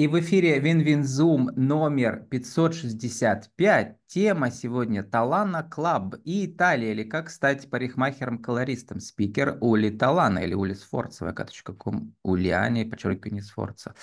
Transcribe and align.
И 0.00 0.08
в 0.08 0.18
эфире 0.18 0.58
Win-Win 0.60 1.17
Zoom 1.17 1.50
номер 1.56 2.24
565. 2.30 3.98
Тема 4.06 4.50
сегодня 4.50 5.02
Talano 5.02 5.62
Club 5.62 6.14
и 6.24 6.46
Италия, 6.46 6.92
или 6.92 7.04
как 7.04 7.28
стать 7.28 7.68
парикмахером-колористом. 7.68 9.00
Спикер 9.00 9.58
Улли 9.60 9.90
Талано 9.90 10.38
или 10.38 10.54
Улли 10.54 10.72
Сфорца, 10.72 11.26
vk.com, 11.26 12.14
Улиане, 12.22 12.86
подчеркивание 12.86 13.42
Сфорца. 13.42 13.94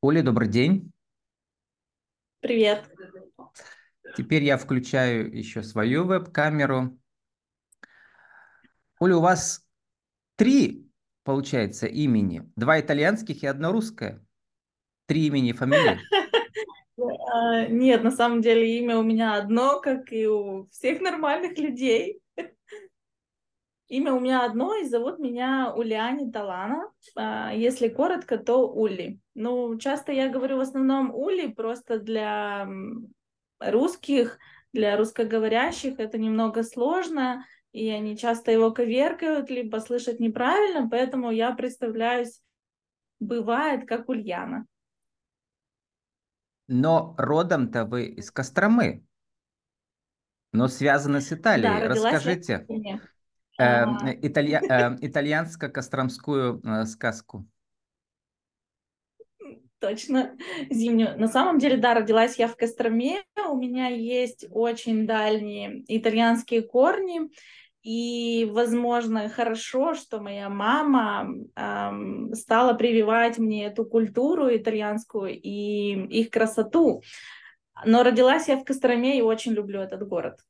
Улли, 0.00 0.20
добрый 0.20 0.46
день. 0.46 0.92
Привет. 2.38 2.88
Теперь 4.16 4.44
я 4.44 4.58
включаю 4.58 5.36
еще 5.36 5.64
свою 5.64 6.04
веб-камеру. 6.04 6.96
Уля, 9.00 9.16
у 9.16 9.20
вас 9.20 9.66
три, 10.36 10.83
получается, 11.24 11.86
имени. 11.86 12.48
Два 12.56 12.80
итальянских 12.80 13.42
и 13.42 13.46
одно 13.46 13.72
русское. 13.72 14.24
Три 15.06 15.26
имени 15.26 15.50
и 15.50 15.52
фамилии? 15.52 15.98
А, 17.32 17.66
нет, 17.68 18.02
на 18.04 18.10
самом 18.10 18.40
деле 18.40 18.78
имя 18.78 18.98
у 18.98 19.02
меня 19.02 19.34
одно, 19.34 19.80
как 19.80 20.12
и 20.12 20.26
у 20.26 20.68
всех 20.70 21.00
нормальных 21.00 21.58
людей. 21.58 22.20
Имя 23.88 24.14
у 24.14 24.20
меня 24.20 24.44
одно, 24.44 24.74
и 24.76 24.84
зовут 24.84 25.18
меня 25.18 25.72
Ульяни 25.74 26.30
Талана. 26.30 26.90
А, 27.16 27.52
если 27.52 27.88
коротко, 27.88 28.38
то 28.38 28.68
Ули. 28.68 29.20
Ну, 29.34 29.76
часто 29.78 30.12
я 30.12 30.28
говорю 30.28 30.56
в 30.56 30.60
основном 30.60 31.14
Ули, 31.14 31.48
просто 31.48 31.98
для 31.98 32.66
русских, 33.60 34.38
для 34.72 34.96
русскоговорящих 34.96 36.00
это 36.00 36.18
немного 36.18 36.62
сложно, 36.62 37.44
и 37.74 37.90
они 37.90 38.16
часто 38.16 38.52
его 38.52 38.70
коверкают, 38.70 39.50
либо 39.50 39.78
слышат 39.78 40.20
неправильно, 40.20 40.88
поэтому 40.88 41.32
я 41.32 41.52
представляюсь, 41.52 42.40
бывает, 43.18 43.86
как 43.88 44.08
Ульяна. 44.08 44.64
Но 46.68 47.16
родом-то 47.18 47.84
вы 47.84 48.06
из 48.06 48.30
Костромы, 48.30 49.04
но 50.52 50.68
связаны 50.68 51.20
с 51.20 51.32
Италией. 51.32 51.80
Да, 51.80 51.88
Расскажите 51.88 52.64
э, 53.58 53.84
италья, 54.22 54.60
э, 54.70 54.96
итальянско-костромскую 55.00 56.60
э, 56.64 56.86
сказку. 56.86 57.44
Точно, 59.80 60.36
зимнюю. 60.70 61.18
На 61.18 61.26
самом 61.26 61.58
деле, 61.58 61.76
да, 61.76 61.92
родилась 61.92 62.38
я 62.38 62.46
в 62.46 62.56
Костроме. 62.56 63.22
У 63.48 63.56
меня 63.56 63.88
есть 63.88 64.46
очень 64.50 65.08
дальние 65.08 65.84
итальянские 65.88 66.62
корни. 66.62 67.28
И, 67.84 68.50
возможно, 68.50 69.28
хорошо, 69.28 69.92
что 69.92 70.18
моя 70.18 70.48
мама 70.48 71.28
эм, 71.54 72.34
стала 72.34 72.72
прививать 72.72 73.38
мне 73.38 73.66
эту 73.66 73.84
культуру 73.84 74.48
итальянскую 74.48 75.38
и 75.38 76.06
их 76.06 76.30
красоту. 76.30 77.02
Но 77.84 78.02
родилась 78.02 78.48
я 78.48 78.56
в 78.56 78.64
Костроме 78.64 79.18
и 79.18 79.22
очень 79.22 79.52
люблю 79.52 79.80
этот 79.80 80.08
город. 80.08 80.40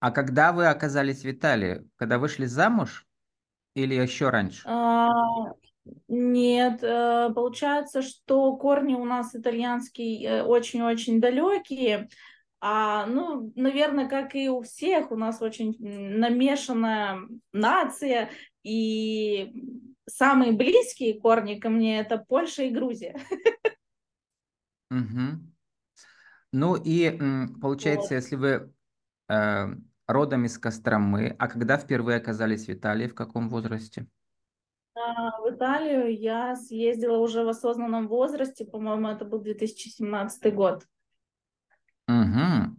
А 0.00 0.10
когда 0.10 0.52
вы 0.52 0.66
оказались 0.66 1.24
в 1.24 1.30
Италии? 1.30 1.86
Когда 1.96 2.18
вышли 2.18 2.46
замуж 2.46 3.06
или 3.74 3.94
еще 3.94 4.30
раньше? 4.30 4.66
А, 4.66 5.10
нет, 6.08 6.82
э, 6.82 7.30
получается, 7.34 8.00
что 8.00 8.56
корни 8.56 8.94
у 8.94 9.04
нас 9.04 9.34
итальянские 9.34 10.26
э, 10.26 10.42
очень-очень 10.42 11.20
далекие. 11.20 12.08
А, 12.66 13.04
ну, 13.04 13.52
наверное, 13.56 14.08
как 14.08 14.34
и 14.34 14.48
у 14.48 14.62
всех, 14.62 15.10
у 15.10 15.16
нас 15.16 15.42
очень 15.42 15.76
намешанная 15.78 17.20
нация, 17.52 18.30
и 18.62 19.52
самые 20.08 20.52
близкие 20.52 21.20
корни 21.20 21.56
ко 21.56 21.68
мне 21.68 22.00
это 22.00 22.16
Польша 22.16 22.62
и 22.62 22.70
Грузия. 22.70 23.20
Угу. 24.90 25.42
Ну 26.52 26.76
и 26.76 27.18
получается, 27.60 28.14
вот. 28.14 28.22
если 28.22 28.36
вы 28.36 28.72
э, 29.28 29.66
родом 30.06 30.46
из 30.46 30.56
Костромы, 30.56 31.36
а 31.38 31.48
когда 31.48 31.76
впервые 31.76 32.16
оказались 32.16 32.66
в 32.66 32.70
Италии, 32.70 33.08
в 33.08 33.14
каком 33.14 33.50
возрасте? 33.50 34.06
А, 34.94 35.38
в 35.38 35.50
Италию 35.50 36.18
я 36.18 36.56
съездила 36.56 37.18
уже 37.18 37.44
в 37.44 37.48
осознанном 37.48 38.08
возрасте, 38.08 38.64
по-моему, 38.64 39.08
это 39.08 39.26
был 39.26 39.40
2017 39.40 40.54
год. 40.54 40.86
Угу. 42.08 42.76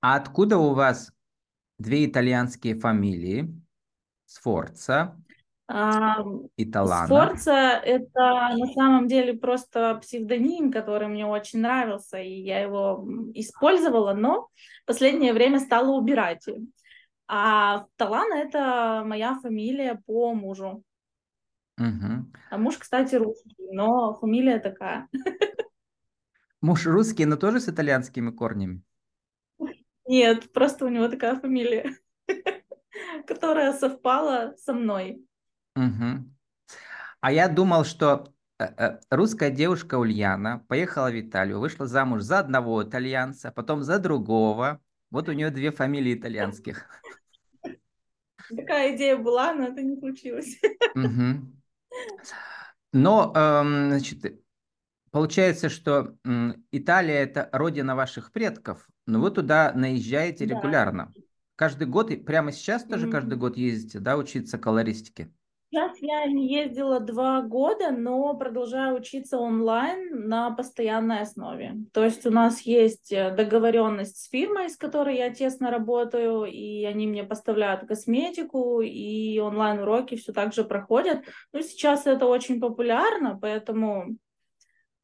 А 0.00 0.16
откуда 0.16 0.58
у 0.58 0.74
вас 0.74 1.12
две 1.78 2.06
итальянские 2.06 2.74
фамилии? 2.76 3.60
Сфорца 4.26 5.16
а, 5.66 6.22
и 6.56 6.70
Талана. 6.70 7.06
Сфорца– 7.06 7.52
это 7.84 8.50
на 8.54 8.66
самом 8.74 9.08
деле 9.08 9.34
просто 9.34 9.98
псевдоним, 10.02 10.70
который 10.70 11.08
мне 11.08 11.24
очень 11.24 11.60
нравился, 11.60 12.18
и 12.18 12.40
я 12.42 12.60
его 12.60 13.06
использовала, 13.34 14.12
но 14.12 14.48
в 14.82 14.86
последнее 14.86 15.32
время 15.32 15.60
стала 15.60 15.96
убирать. 15.96 16.46
А 17.26 17.86
Талана– 17.96 18.34
это 18.42 19.02
моя 19.06 19.38
фамилия 19.40 20.02
по 20.06 20.34
мужу. 20.34 20.82
Угу. 21.78 22.30
А 22.50 22.58
муж, 22.58 22.76
кстати, 22.76 23.14
русский, 23.14 23.56
но 23.72 24.14
фамилия 24.14 24.58
такая. 24.58 25.08
Муж 26.64 26.86
русский, 26.86 27.26
но 27.26 27.36
тоже 27.36 27.60
с 27.60 27.68
итальянскими 27.68 28.30
корнями? 28.30 28.80
Нет, 30.06 30.50
просто 30.50 30.86
у 30.86 30.88
него 30.88 31.08
такая 31.08 31.38
фамилия, 31.38 31.94
которая 33.26 33.74
совпала 33.74 34.54
со 34.56 34.72
мной. 34.72 35.22
Угу. 35.76 36.24
А 37.20 37.32
я 37.32 37.48
думал, 37.48 37.84
что 37.84 38.32
э, 38.58 38.64
э, 38.64 38.98
русская 39.10 39.50
девушка 39.50 39.98
Ульяна 39.98 40.64
поехала 40.66 41.10
в 41.10 41.20
Италию, 41.20 41.60
вышла 41.60 41.86
замуж 41.86 42.22
за 42.22 42.38
одного 42.38 42.82
итальянца, 42.82 43.52
потом 43.52 43.82
за 43.82 43.98
другого. 43.98 44.80
Вот 45.10 45.28
у 45.28 45.32
нее 45.32 45.50
две 45.50 45.70
фамилии 45.70 46.14
итальянских. 46.14 46.86
Такая 48.48 48.96
идея 48.96 49.18
была, 49.18 49.52
но 49.52 49.64
это 49.64 49.82
не 49.82 49.98
случилось. 49.98 50.58
Угу. 50.94 51.52
Но, 52.94 53.32
эм, 53.36 53.90
значит, 53.90 54.43
Получается, 55.14 55.68
что 55.68 56.16
Италия 56.72 57.20
это 57.20 57.48
родина 57.52 57.94
ваших 57.94 58.32
предков, 58.32 58.88
но 59.06 59.20
вы 59.20 59.30
туда 59.30 59.70
наезжаете 59.72 60.44
да. 60.44 60.56
регулярно. 60.56 61.12
Каждый 61.54 61.86
год, 61.86 62.10
и 62.10 62.16
прямо 62.16 62.50
сейчас 62.50 62.82
тоже 62.82 63.06
mm-hmm. 63.06 63.10
каждый 63.12 63.38
год 63.38 63.56
ездите, 63.56 64.00
да, 64.00 64.16
учиться 64.16 64.58
колористике? 64.58 65.30
Сейчас 65.70 65.92
я 66.00 66.26
не 66.26 66.52
ездила 66.52 66.98
два 66.98 67.42
года, 67.42 67.92
но 67.92 68.34
продолжаю 68.34 68.96
учиться 68.96 69.38
онлайн 69.38 70.28
на 70.28 70.50
постоянной 70.50 71.20
основе. 71.20 71.76
То 71.92 72.02
есть 72.02 72.26
у 72.26 72.30
нас 72.30 72.62
есть 72.62 73.12
э, 73.12 73.32
договоренность 73.36 74.16
с 74.16 74.28
фирмой, 74.28 74.68
с 74.68 74.76
которой 74.76 75.16
я 75.16 75.30
тесно 75.30 75.70
работаю, 75.70 76.44
и 76.44 76.84
они 76.84 77.06
мне 77.06 77.22
поставляют 77.22 77.86
косметику, 77.86 78.80
и 78.80 79.38
онлайн-уроки 79.38 80.16
все 80.16 80.32
так 80.32 80.52
же 80.52 80.64
проходят. 80.64 81.20
Ну, 81.52 81.62
сейчас 81.62 82.04
это 82.06 82.26
очень 82.26 82.60
популярно, 82.60 83.38
поэтому 83.40 84.16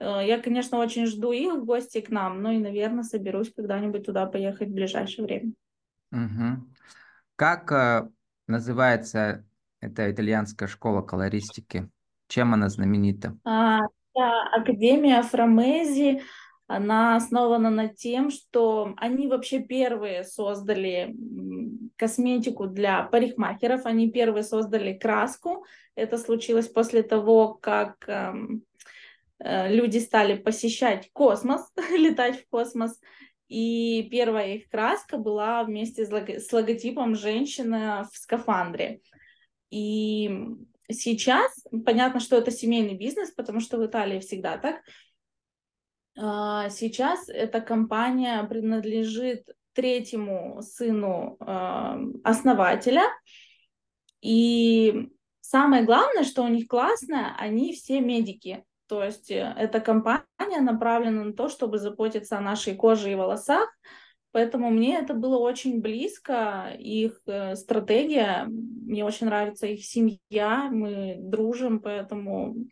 я, 0.00 0.40
конечно, 0.40 0.78
очень 0.78 1.06
жду 1.06 1.32
их 1.32 1.54
в 1.54 1.64
гости 1.64 2.00
к 2.00 2.08
нам, 2.08 2.42
но 2.42 2.52
и, 2.52 2.58
наверное, 2.58 3.04
соберусь 3.04 3.52
когда-нибудь 3.54 4.06
туда 4.06 4.26
поехать 4.26 4.68
в 4.68 4.74
ближайшее 4.74 5.26
время. 5.26 5.52
Угу. 6.12 6.64
Как 7.36 7.70
э, 7.70 8.08
называется 8.46 9.44
эта 9.80 10.10
итальянская 10.10 10.68
школа 10.68 11.02
колористики? 11.02 11.88
Чем 12.28 12.54
она 12.54 12.68
знаменита? 12.68 13.36
А, 13.44 13.80
Академия 14.52 15.22
Фрамези. 15.22 16.22
Она 16.66 17.16
основана 17.16 17.68
на 17.68 17.88
тем, 17.88 18.30
что 18.30 18.94
они 18.96 19.26
вообще 19.26 19.58
первые 19.58 20.22
создали 20.22 21.16
косметику 21.96 22.68
для 22.68 23.02
парикмахеров, 23.02 23.86
они 23.86 24.08
первые 24.10 24.44
создали 24.44 24.96
краску. 24.96 25.66
Это 25.96 26.16
случилось 26.16 26.68
после 26.68 27.02
того, 27.02 27.54
как 27.54 27.96
эм, 28.06 28.62
Э, 28.69 28.69
люди 29.42 29.98
стали 29.98 30.36
посещать 30.36 31.10
космос, 31.12 31.62
летать 31.90 32.40
в 32.40 32.48
космос. 32.48 32.98
И 33.48 34.06
первая 34.10 34.54
их 34.54 34.68
краска 34.68 35.18
была 35.18 35.64
вместе 35.64 36.06
с 36.06 36.52
логотипом 36.52 37.16
женщины 37.16 38.04
в 38.12 38.16
скафандре. 38.16 39.00
И 39.70 40.30
сейчас 40.88 41.64
понятно, 41.84 42.20
что 42.20 42.36
это 42.36 42.50
семейный 42.50 42.96
бизнес, 42.96 43.30
потому 43.32 43.60
что 43.60 43.78
в 43.78 43.86
Италии 43.86 44.20
всегда 44.20 44.56
так. 44.58 44.82
А, 46.16 46.68
сейчас 46.70 47.28
эта 47.28 47.60
компания 47.60 48.42
принадлежит 48.44 49.44
третьему 49.72 50.60
сыну 50.62 51.36
а, 51.40 51.98
основателя. 52.24 53.04
И 54.20 55.08
самое 55.40 55.84
главное, 55.84 56.24
что 56.24 56.42
у 56.42 56.48
них 56.48 56.68
классное, 56.68 57.34
они 57.38 57.72
все 57.72 58.00
медики. 58.00 58.64
То 58.90 59.04
есть 59.04 59.30
э, 59.30 59.54
эта 59.56 59.78
компания 59.78 60.60
направлена 60.60 61.22
на 61.22 61.32
то, 61.32 61.48
чтобы 61.48 61.78
заботиться 61.78 62.36
о 62.36 62.40
нашей 62.40 62.74
коже 62.74 63.12
и 63.12 63.14
волосах. 63.14 63.68
Поэтому 64.32 64.68
мне 64.70 64.98
это 64.98 65.14
было 65.14 65.38
очень 65.38 65.80
близко, 65.80 66.74
их 66.76 67.20
э, 67.26 67.54
стратегия, 67.54 68.46
мне 68.48 69.04
очень 69.04 69.26
нравится 69.26 69.68
их 69.68 69.84
семья, 69.84 70.68
мы 70.72 71.18
дружим, 71.20 71.78
поэтому 71.78 72.50
угу. 72.50 72.66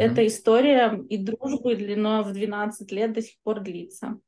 эта 0.00 0.26
история 0.26 1.00
и 1.08 1.18
дружбы 1.18 1.76
длиной 1.76 2.24
в 2.24 2.32
12 2.32 2.90
лет 2.90 3.12
до 3.12 3.22
сих 3.22 3.36
пор 3.44 3.60
длится. 3.60 4.18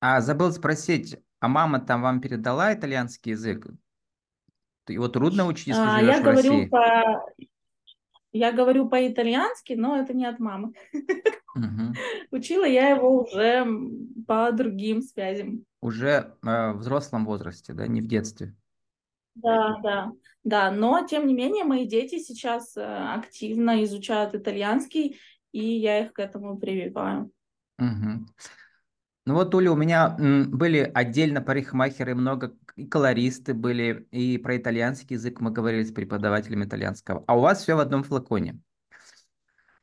А 0.00 0.20
забыл 0.20 0.52
спросить, 0.52 1.16
а 1.40 1.48
мама 1.48 1.80
там 1.80 2.02
вам 2.02 2.20
передала 2.20 2.74
итальянский 2.74 3.32
язык? 3.32 3.68
Его 4.86 5.08
трудно 5.08 5.46
учить, 5.46 5.68
если 5.68 5.80
а, 5.80 6.00
живешь 6.00 6.14
я 6.14 6.20
в 6.20 6.24
говорю 6.24 6.50
России? 6.50 6.68
По... 6.68 7.24
Я 8.32 8.52
говорю 8.52 8.88
по-итальянски, 8.88 9.74
но 9.74 9.98
это 9.98 10.14
не 10.14 10.24
от 10.24 10.38
мамы. 10.38 10.72
Угу. 11.54 11.94
Учила 12.30 12.64
я 12.64 12.90
его 12.90 13.20
уже 13.20 13.66
по 14.26 14.50
другим 14.52 15.02
связям. 15.02 15.64
Уже 15.80 16.34
э, 16.42 16.72
в 16.72 16.78
взрослом 16.78 17.26
возрасте, 17.26 17.74
да, 17.74 17.86
не 17.86 18.00
в 18.00 18.06
детстве? 18.06 18.54
Да, 19.34 19.78
да, 19.82 20.12
да. 20.44 20.70
Но, 20.70 21.06
тем 21.06 21.26
не 21.26 21.34
менее, 21.34 21.64
мои 21.64 21.86
дети 21.86 22.18
сейчас 22.18 22.76
э, 22.76 22.82
активно 22.82 23.82
изучают 23.84 24.34
итальянский, 24.34 25.18
и 25.52 25.64
я 25.64 26.00
их 26.00 26.12
к 26.12 26.18
этому 26.18 26.58
прививаю. 26.58 27.30
Угу. 27.78 28.26
Ну 29.24 29.34
вот, 29.34 29.54
Уля, 29.54 29.70
у 29.72 29.76
меня 29.76 30.16
были 30.18 30.90
отдельно 30.92 31.40
парикмахеры, 31.40 32.14
много 32.14 32.56
и 32.74 32.86
колористы 32.86 33.54
были, 33.54 34.08
и 34.10 34.36
про 34.38 34.56
итальянский 34.56 35.14
язык 35.14 35.40
мы 35.40 35.52
говорили 35.52 35.84
с 35.84 35.92
преподавателем 35.92 36.64
итальянского. 36.64 37.22
А 37.26 37.36
у 37.36 37.40
вас 37.40 37.62
все 37.62 37.76
в 37.76 37.80
одном 37.80 38.02
флаконе. 38.02 38.58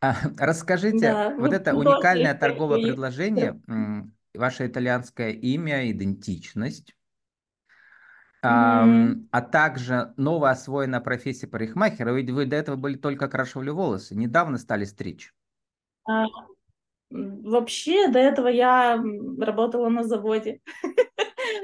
А, 0.02 0.16
расскажите, 0.38 1.12
да, 1.12 1.36
вот 1.38 1.54
это 1.54 1.74
уникальное 1.76 2.34
торговое 2.34 2.82
предложение, 2.82 3.62
ваше 4.34 4.68
итальянское 4.68 5.32
имя, 5.32 5.90
идентичность, 5.90 6.96
mm-hmm. 8.44 9.28
а 9.32 9.42
также 9.42 10.14
новая 10.18 10.52
освоенная 10.52 11.02
профессия 11.02 11.48
парикмахера. 11.48 12.12
Ведь 12.12 12.30
вы 12.30 12.46
до 12.46 12.58
этого 12.58 12.76
были 12.76 12.96
только 12.96 13.26
окрашивали 13.26 13.70
волосы, 13.70 14.16
недавно 14.16 14.58
стали 14.58 14.84
стричь. 14.86 15.34
Вообще, 17.10 18.08
до 18.08 18.20
этого 18.20 18.48
я 18.48 19.02
работала 19.40 19.90
на 19.90 20.04
заводе. 20.04 20.62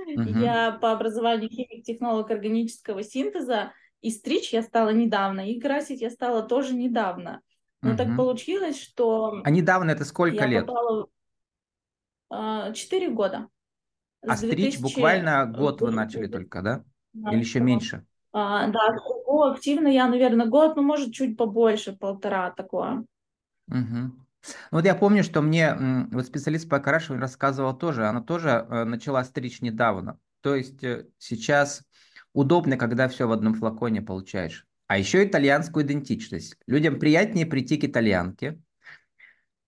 Uh-huh. 0.07 0.42
Я 0.42 0.71
по 0.71 0.92
образованию 0.92 1.50
химик-технолог 1.50 2.31
органического 2.31 3.03
синтеза, 3.03 3.74
и 4.01 4.09
стричь 4.09 4.53
я 4.53 4.63
стала 4.63 4.89
недавно, 4.89 5.50
и 5.50 5.59
красить 5.59 6.01
я 6.01 6.09
стала 6.09 6.42
тоже 6.42 6.74
недавно. 6.74 7.42
Но 7.81 7.92
угу. 7.92 7.97
так 7.97 8.15
получилось, 8.15 8.81
что... 8.81 9.42
А 9.44 9.50
недавно 9.51 9.92
это 9.92 10.06
сколько 10.06 10.45
лет? 10.45 10.65
Попала... 10.65 11.07
А, 12.30 12.71
четыре 12.74 13.09
года. 13.09 13.47
А 14.21 14.36
стричь 14.38 14.80
2000... 14.80 14.81
буквально 14.81 15.45
год 15.45 15.81
вы 15.81 15.92
начали 15.92 16.27
только, 16.27 16.62
да? 16.62 16.83
да 17.13 17.31
Или 17.31 17.39
еще 17.39 17.59
меньше? 17.59 18.06
А, 18.31 18.68
да, 18.68 18.95
активно 19.51 19.88
я, 19.88 20.07
наверное, 20.07 20.47
год, 20.47 20.75
ну, 20.75 20.81
может, 20.81 21.13
чуть 21.13 21.38
побольше, 21.38 21.94
полтора 21.94 22.51
такое. 22.51 23.06
Угу. 23.68 24.25
Вот 24.71 24.86
я 24.86 24.95
помню, 24.95 25.24
что 25.24 25.42
мне 25.42 25.75
вот 26.12 26.25
специалист 26.25 26.68
по 26.69 26.77
окрашиванию 26.77 27.21
рассказывал 27.21 27.77
тоже, 27.77 28.07
она 28.07 28.21
тоже 28.21 28.65
э, 28.69 28.83
начала 28.83 29.24
стричь 29.24 29.62
недавно. 29.62 30.19
То 30.42 30.56
есть 30.56 30.83
э, 30.83 31.07
сейчас 31.18 31.83
удобно, 32.33 32.77
когда 32.77 33.07
все 33.07 33.27
в 33.27 33.31
одном 33.31 33.56
флаконе 33.56 34.01
получаешь. 34.01 34.68
А 34.88 34.97
еще 34.97 35.25
итальянскую 35.25 35.86
идентичность. 35.86 36.57
Людям 36.68 37.00
приятнее 37.00 37.45
прийти 37.45 37.77
к 37.77 37.86
итальянке. 37.86 38.62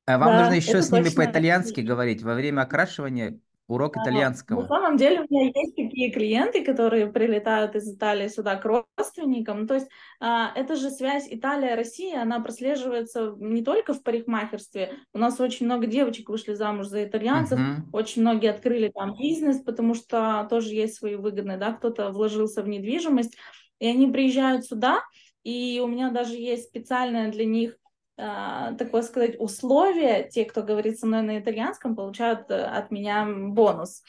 А 0.06 0.18
вам 0.18 0.29
да, 0.29 0.39
нужно 0.41 0.53
еще 0.53 0.81
с 0.81 0.91
ними 0.91 1.09
по-итальянски 1.09 1.81
говорить 1.81 2.21
во 2.21 2.35
время 2.35 2.62
окрашивания 2.62 3.39
урок 3.67 3.97
итальянского. 3.97 4.61
На 4.61 4.67
самом 4.67 4.97
деле 4.97 5.21
у 5.21 5.33
меня 5.33 5.51
есть 5.53 5.75
такие 5.75 6.11
клиенты, 6.11 6.63
которые 6.63 7.07
прилетают 7.07 7.75
из 7.75 7.93
Италии 7.93 8.27
сюда 8.27 8.55
к 8.55 8.65
родственникам. 8.65 9.67
То 9.67 9.75
есть 9.75 9.87
а, 10.19 10.51
это 10.55 10.75
же 10.75 10.89
связь 10.89 11.27
Италия-Россия, 11.29 12.21
она 12.21 12.39
прослеживается 12.39 13.35
не 13.37 13.63
только 13.63 13.93
в 13.93 14.03
парикмахерстве. 14.03 14.93
У 15.13 15.17
нас 15.17 15.39
очень 15.39 15.65
много 15.65 15.87
девочек 15.87 16.29
вышли 16.29 16.53
замуж 16.53 16.87
за 16.87 17.03
итальянцев, 17.03 17.59
uh-huh. 17.59 17.89
очень 17.91 18.21
многие 18.21 18.49
открыли 18.49 18.89
там 18.93 19.15
бизнес, 19.17 19.59
потому 19.59 19.93
что 19.93 20.47
тоже 20.49 20.73
есть 20.73 20.95
свои 20.95 21.15
выгодные, 21.15 21.57
да, 21.57 21.73
кто-то 21.73 22.11
вложился 22.11 22.61
в 22.61 22.67
недвижимость. 22.67 23.37
И 23.79 23.87
они 23.87 24.07
приезжают 24.07 24.65
сюда, 24.65 25.03
и 25.43 25.81
у 25.83 25.87
меня 25.87 26.09
даже 26.11 26.35
есть 26.35 26.65
специальное 26.65 27.31
для 27.31 27.45
них 27.45 27.77
такое 28.17 29.03
сказать, 29.03 29.35
условие, 29.39 30.27
те, 30.29 30.43
кто 30.45 30.63
говорит 30.63 30.99
со 30.99 31.05
мной 31.05 31.21
на 31.21 31.39
итальянском, 31.39 31.95
получают 31.95 32.49
uh, 32.49 32.63
от 32.63 32.89
меня 32.89 33.27
бонус. 33.27 34.03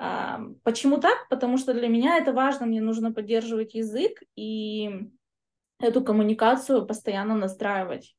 Uh, 0.00 0.56
почему 0.62 0.96
так? 0.98 1.28
Потому 1.28 1.58
что 1.58 1.74
для 1.74 1.88
меня 1.88 2.16
это 2.16 2.32
важно, 2.32 2.64
мне 2.64 2.80
нужно 2.80 3.12
поддерживать 3.12 3.74
язык 3.74 4.22
и 4.34 5.10
эту 5.78 6.02
коммуникацию 6.02 6.86
постоянно 6.86 7.34
настраивать. 7.36 8.16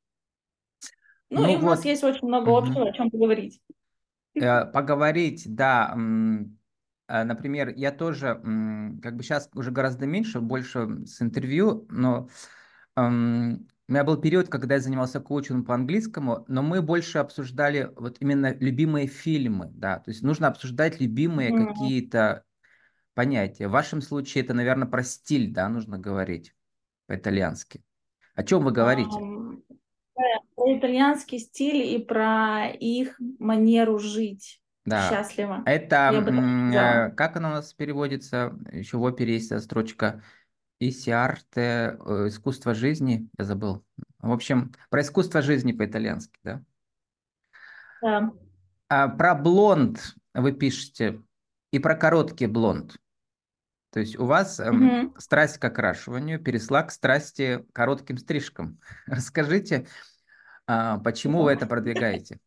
Ну, 1.31 1.41
ну 1.41 1.49
и 1.49 1.55
вот. 1.55 1.63
у 1.63 1.65
нас 1.67 1.85
есть 1.85 2.03
очень 2.03 2.27
много 2.27 2.55
общего, 2.55 2.87
о 2.87 2.93
чем 2.93 3.09
поговорить. 3.09 3.59
Э, 4.35 4.65
поговорить, 4.65 5.43
да, 5.47 5.95
Э, 7.11 7.23
например, 7.25 7.73
я 7.75 7.91
тоже, 7.91 8.39
как 9.03 9.17
бы 9.17 9.23
сейчас 9.23 9.49
уже 9.53 9.71
гораздо 9.71 10.05
меньше, 10.05 10.39
больше 10.39 11.05
с 11.05 11.21
интервью, 11.21 11.85
но 11.89 12.29
у 13.91 13.93
меня 13.93 14.05
был 14.05 14.15
период, 14.15 14.47
когда 14.47 14.75
я 14.75 14.79
занимался 14.79 15.19
коучингом 15.19 15.65
по 15.65 15.75
английскому, 15.75 16.45
но 16.47 16.63
мы 16.63 16.81
больше 16.81 17.17
обсуждали 17.17 17.91
вот 17.97 18.15
именно 18.21 18.55
любимые 18.57 19.07
фильмы, 19.07 19.69
да, 19.73 19.99
то 19.99 20.11
есть 20.11 20.23
нужно 20.23 20.47
обсуждать 20.47 21.01
любимые 21.01 21.51
mm-hmm. 21.51 21.67
какие-то 21.67 22.45
понятия. 23.15 23.67
В 23.67 23.71
вашем 23.71 24.01
случае 24.01 24.45
это, 24.45 24.53
наверное, 24.53 24.87
про 24.87 25.03
стиль, 25.03 25.51
да, 25.51 25.67
нужно 25.67 25.99
говорить 25.99 26.53
по-итальянски. 27.07 27.83
О 28.33 28.43
чем 28.43 28.63
вы 28.63 28.71
говорите? 28.71 29.11
Um, 29.11 29.61
про 30.55 30.77
итальянский 30.77 31.39
стиль 31.39 31.93
и 31.93 31.97
про 31.97 32.69
их 32.69 33.19
манеру 33.39 33.99
жить. 33.99 34.61
Да. 34.85 35.09
Счастливо. 35.09 35.63
Это, 35.65 36.13
э, 36.13 37.11
как 37.11 37.35
оно 37.35 37.49
у 37.49 37.51
нас 37.55 37.73
переводится? 37.73 38.57
Еще 38.71 38.95
в 38.95 39.01
опере 39.01 39.33
есть 39.33 39.59
строчка 39.59 40.23
«Исиарте», 40.81 41.97
э, 42.05 42.27
«Искусство 42.27 42.73
жизни», 42.73 43.29
я 43.37 43.45
забыл. 43.45 43.85
В 44.19 44.31
общем, 44.31 44.73
про 44.89 45.01
искусство 45.01 45.41
жизни 45.41 45.73
по-итальянски, 45.73 46.39
да? 46.43 46.63
Да. 48.01 48.31
А 48.89 49.07
про 49.07 49.35
блонд 49.35 50.15
вы 50.33 50.53
пишете 50.53 51.21
и 51.71 51.77
про 51.77 51.95
короткий 51.95 52.47
блонд. 52.47 52.97
То 53.91 53.99
есть 53.99 54.17
у 54.17 54.25
вас 54.25 54.59
угу. 54.59 55.13
страсть 55.17 55.59
к 55.59 55.65
окрашиванию 55.65 56.41
пересла 56.41 56.81
к 56.83 56.91
страсти 56.91 57.63
коротким 57.73 58.17
стрижкам. 58.17 58.79
Расскажите, 59.05 59.87
а, 60.65 60.97
почему 60.97 61.43
вы 61.43 61.51
это 61.51 61.67
продвигаете? 61.67 62.39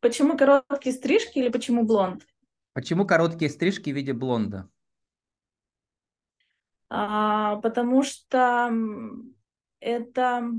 Почему 0.00 0.36
короткие 0.36 0.94
стрижки 0.94 1.38
или 1.38 1.48
почему 1.48 1.84
блонд? 1.84 2.26
Почему 2.74 3.04
короткие 3.06 3.50
стрижки 3.50 3.90
в 3.90 3.96
виде 3.96 4.12
блонда? 4.12 4.68
А, 6.90 7.56
потому 7.56 8.02
что 8.02 8.70
это, 9.80 10.50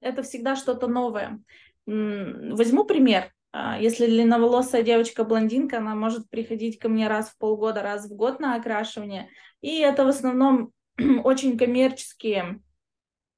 это 0.00 0.22
всегда 0.22 0.54
что-то 0.54 0.86
новое. 0.86 1.40
Возьму 1.86 2.84
пример. 2.84 3.32
А, 3.52 3.80
если 3.80 4.06
длинноволосая 4.06 4.82
девочка-блондинка, 4.82 5.78
она 5.78 5.94
может 5.94 6.30
приходить 6.30 6.78
ко 6.78 6.88
мне 6.88 7.08
раз 7.08 7.30
в 7.30 7.38
полгода, 7.38 7.82
раз 7.82 8.08
в 8.08 8.14
год 8.14 8.38
на 8.38 8.54
окрашивание. 8.54 9.28
И 9.60 9.80
это 9.80 10.04
в 10.04 10.08
основном 10.08 10.72
очень 11.24 11.58
коммерческие 11.58 12.60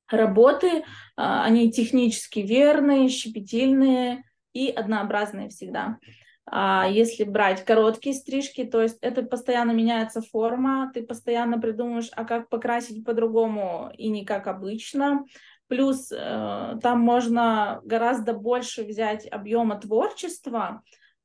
работы. 0.09 0.85
А, 1.17 1.45
они 1.45 1.71
технически 1.71 2.41
верные, 2.41 3.09
щепетильные, 3.09 4.25
и 4.53 4.69
однообразные 4.69 5.49
всегда. 5.49 5.99
А 6.45 6.89
если 6.89 7.25
брать 7.25 7.65
короткие 7.65 8.15
стрижки, 8.15 8.65
то 8.65 8.83
есть 8.83 8.99
это 9.01 9.23
постоянно 9.23 9.71
меняется 9.71 10.23
форма, 10.23 10.91
ты 10.93 11.03
постоянно 11.03 11.61
придумаешь, 11.61 12.11
а 12.13 12.25
как 12.25 12.49
покрасить 12.49 13.05
по-другому 13.05 13.91
и 13.97 14.09
не 14.09 14.25
как 14.25 14.49
обычно. 14.49 15.25
Плюс 15.69 16.11
э, 16.13 16.79
там 16.83 17.01
можно 17.01 17.81
гораздо 17.85 18.35
больше 18.35 18.83
взять 18.83 19.27
объема 19.31 19.81
творчества, 19.81 20.83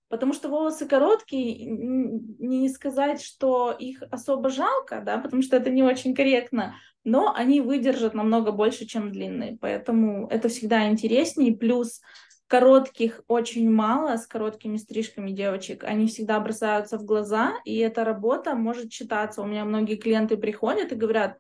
потому 0.08 0.34
что 0.34 0.50
волосы 0.50 0.86
короткие, 0.88 1.66
не 1.66 2.70
сказать, 2.70 3.22
что 3.22 3.72
их 3.72 4.04
особо 4.12 4.50
жалко, 4.50 5.02
да, 5.06 5.18
потому 5.18 5.42
что 5.42 5.58
это 5.58 5.70
не 5.70 5.84
очень 5.84 6.16
корректно, 6.16 6.76
но 7.04 7.34
они 7.34 7.60
выдержат 7.60 8.14
намного 8.14 8.52
больше, 8.52 8.86
чем 8.86 9.12
длинные, 9.12 9.58
поэтому 9.60 10.28
это 10.28 10.48
всегда 10.48 10.88
интереснее. 10.90 11.58
Плюс 11.58 12.02
коротких 12.48 13.22
очень 13.28 13.70
мало, 13.70 14.18
с 14.18 14.26
короткими 14.26 14.78
стрижками 14.78 15.32
девочек. 15.32 15.84
Они 15.84 16.08
всегда 16.08 16.40
бросаются 16.40 16.98
в 16.98 17.04
глаза, 17.04 17.54
и 17.66 17.78
эта 17.78 18.04
работа 18.04 18.56
может 18.56 18.90
читаться. 18.90 19.42
У 19.42 19.46
меня 19.46 19.66
многие 19.66 19.96
клиенты 19.96 20.38
приходят 20.38 20.92
и 20.92 20.96
говорят, 20.96 21.38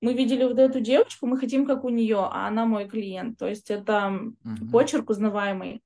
мы 0.00 0.14
видели 0.14 0.44
вот 0.44 0.58
эту 0.58 0.80
девочку, 0.80 1.26
мы 1.26 1.38
хотим 1.38 1.66
как 1.66 1.84
у 1.84 1.88
нее, 1.88 2.18
а 2.18 2.46
она 2.46 2.66
мой 2.66 2.88
клиент. 2.88 3.38
То 3.38 3.48
есть 3.48 3.70
это 3.70 4.12
угу. 4.44 4.70
почерк 4.70 5.10
узнаваемый. 5.10 5.82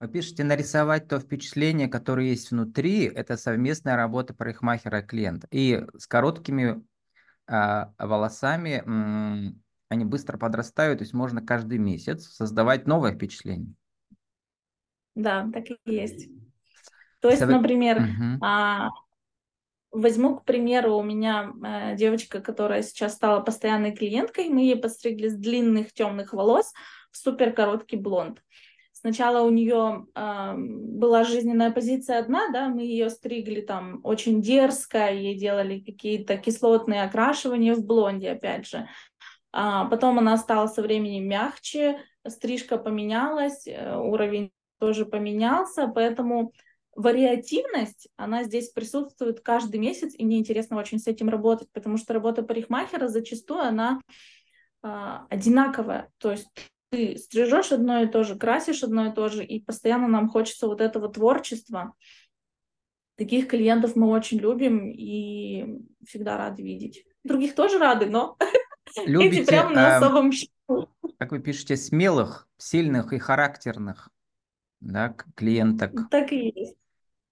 Вы 0.00 0.08
пишете 0.08 0.44
нарисовать 0.44 1.08
то 1.08 1.20
впечатление, 1.20 1.86
которое 1.86 2.28
есть 2.28 2.50
внутри, 2.50 3.04
это 3.04 3.36
совместная 3.36 3.96
работа 3.96 4.32
парикмахера 4.32 5.00
и 5.00 5.06
клиента. 5.06 5.46
И 5.50 5.84
с 5.98 6.06
короткими 6.06 6.82
а, 7.46 7.92
волосами 7.98 8.82
они 9.90 10.04
быстро 10.04 10.38
подрастают, 10.38 11.00
то 11.00 11.02
есть 11.02 11.12
можно 11.12 11.42
каждый 11.42 11.78
месяц 11.78 12.24
создавать 12.28 12.86
новое 12.86 13.12
впечатление. 13.12 13.74
Да, 15.16 15.50
так 15.52 15.64
и 15.68 15.76
есть. 15.84 16.28
То 17.20 17.28
есть, 17.28 17.40
Совет... 17.40 17.56
например, 17.56 17.98
угу. 17.98 18.44
а, 18.44 18.88
возьму, 19.90 20.36
к 20.36 20.44
примеру, 20.44 20.96
у 20.96 21.02
меня 21.02 21.52
э, 21.62 21.96
девочка, 21.96 22.40
которая 22.40 22.82
сейчас 22.82 23.14
стала 23.14 23.40
постоянной 23.40 23.94
клиенткой, 23.94 24.48
мы 24.48 24.60
ей 24.60 24.76
постригли 24.76 25.28
с 25.28 25.34
длинных 25.34 25.92
темных 25.92 26.32
волос 26.32 26.72
в 27.10 27.18
супер 27.18 27.52
короткий 27.52 27.96
блонд. 27.96 28.42
Сначала 28.92 29.44
у 29.44 29.50
нее 29.50 30.06
э, 30.14 30.54
была 30.56 31.24
жизненная 31.24 31.72
позиция 31.72 32.20
одна, 32.20 32.48
да, 32.52 32.68
мы 32.68 32.82
ее 32.82 33.10
стригли 33.10 33.60
там 33.60 34.00
очень 34.04 34.40
дерзко, 34.40 35.10
ей 35.10 35.36
делали 35.36 35.80
какие-то 35.80 36.36
кислотные 36.36 37.02
окрашивания 37.02 37.74
в 37.74 37.84
блонде, 37.84 38.30
опять 38.30 38.68
же. 38.68 38.88
А 39.52 39.84
потом 39.86 40.18
она 40.18 40.36
стала 40.36 40.66
со 40.66 40.82
временем 40.82 41.28
мягче, 41.28 41.98
стрижка 42.26 42.78
поменялась, 42.78 43.66
э, 43.66 43.96
уровень 43.96 44.52
тоже 44.78 45.04
поменялся, 45.04 45.88
поэтому 45.88 46.52
вариативность, 46.94 48.08
она 48.16 48.44
здесь 48.44 48.70
присутствует 48.70 49.40
каждый 49.40 49.80
месяц, 49.80 50.14
и 50.16 50.24
мне 50.24 50.38
интересно 50.38 50.76
очень 50.76 50.98
с 50.98 51.06
этим 51.06 51.28
работать, 51.28 51.68
потому 51.72 51.96
что 51.96 52.14
работа 52.14 52.42
парикмахера 52.42 53.08
зачастую 53.08 53.60
она 53.60 54.00
э, 54.82 55.18
одинаковая, 55.28 56.10
то 56.18 56.30
есть 56.30 56.48
ты 56.90 57.16
стрижешь 57.16 57.72
одно 57.72 58.02
и 58.02 58.08
то 58.08 58.24
же, 58.24 58.36
красишь 58.36 58.82
одно 58.82 59.06
и 59.06 59.14
то 59.14 59.28
же, 59.28 59.44
и 59.44 59.62
постоянно 59.62 60.08
нам 60.08 60.28
хочется 60.28 60.66
вот 60.66 60.80
этого 60.80 61.08
творчества. 61.08 61.94
Таких 63.16 63.48
клиентов 63.48 63.96
мы 63.96 64.08
очень 64.08 64.38
любим 64.38 64.90
и 64.90 65.78
всегда 66.06 66.36
рады 66.36 66.62
видеть. 66.62 67.04
Других 67.22 67.54
тоже 67.54 67.78
рады, 67.78 68.06
но 68.06 68.36
Любите, 69.06 69.42
эти 69.42 69.48
прям 69.48 69.72
на 69.72 69.96
особом 69.96 70.30
Как 71.18 71.32
вы 71.32 71.40
пишете, 71.40 71.76
смелых, 71.76 72.48
сильных 72.56 73.12
и 73.12 73.18
характерных 73.18 74.10
да, 74.80 75.14
клиенток. 75.34 76.08
Так 76.10 76.32
и 76.32 76.52
есть. 76.54 76.76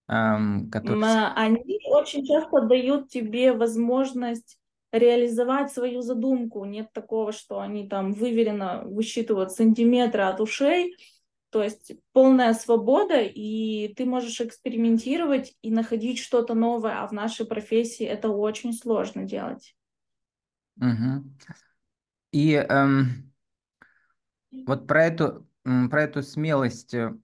Которые... 0.07 1.33
Они 1.35 1.81
очень 1.87 2.27
часто 2.27 2.62
дают 2.62 3.09
тебе 3.09 3.53
возможность 3.53 4.59
реализовать 4.91 5.71
свою 5.71 6.00
задумку. 6.00 6.65
Нет 6.65 6.93
такого, 6.93 7.33
что 7.33 7.61
они 7.61 7.87
там 7.88 8.12
выверенно 8.12 8.83
высчитывают 8.85 9.53
сантиметры 9.53 10.23
от 10.23 10.41
ушей. 10.41 10.97
То 11.50 11.62
есть 11.62 11.93
полная 12.12 12.53
свобода, 12.53 13.21
и 13.21 13.93
ты 13.95 14.05
можешь 14.05 14.41
экспериментировать 14.41 15.55
и 15.62 15.71
находить 15.71 16.19
что-то 16.19 16.55
новое, 16.55 17.03
а 17.03 17.07
в 17.07 17.12
нашей 17.12 17.47
профессии 17.47 18.05
это 18.05 18.29
очень 18.29 18.75
сложно 18.75 19.25
делать. 19.25 19.75
Угу. 20.80 21.25
И 22.32 22.52
эм, 22.54 23.32
вот 24.66 24.87
про 24.87 25.04
эту, 25.04 25.47
про 25.62 26.02
эту 26.02 26.23
смелость 26.23 26.94
э, 26.94 27.14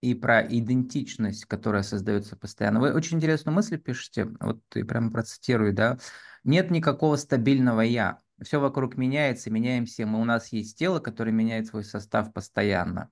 и 0.00 0.14
про 0.14 0.42
идентичность, 0.42 1.46
которая 1.46 1.82
создается 1.82 2.36
постоянно. 2.36 2.80
Вы 2.80 2.92
очень 2.92 3.16
интересную 3.16 3.54
мысль 3.54 3.78
пишете, 3.78 4.26
вот 4.40 4.60
и 4.74 4.82
прямо 4.82 5.10
процитирую, 5.10 5.72
да. 5.72 5.98
Нет 6.44 6.70
никакого 6.70 7.16
стабильного 7.16 7.82
«я». 7.82 8.18
Все 8.42 8.58
вокруг 8.58 8.96
меняется, 8.96 9.50
меняемся 9.50 10.04
мы. 10.04 10.20
У 10.20 10.24
нас 10.24 10.52
есть 10.52 10.76
тело, 10.76 10.98
которое 10.98 11.30
меняет 11.30 11.68
свой 11.68 11.84
состав 11.84 12.32
постоянно. 12.32 13.10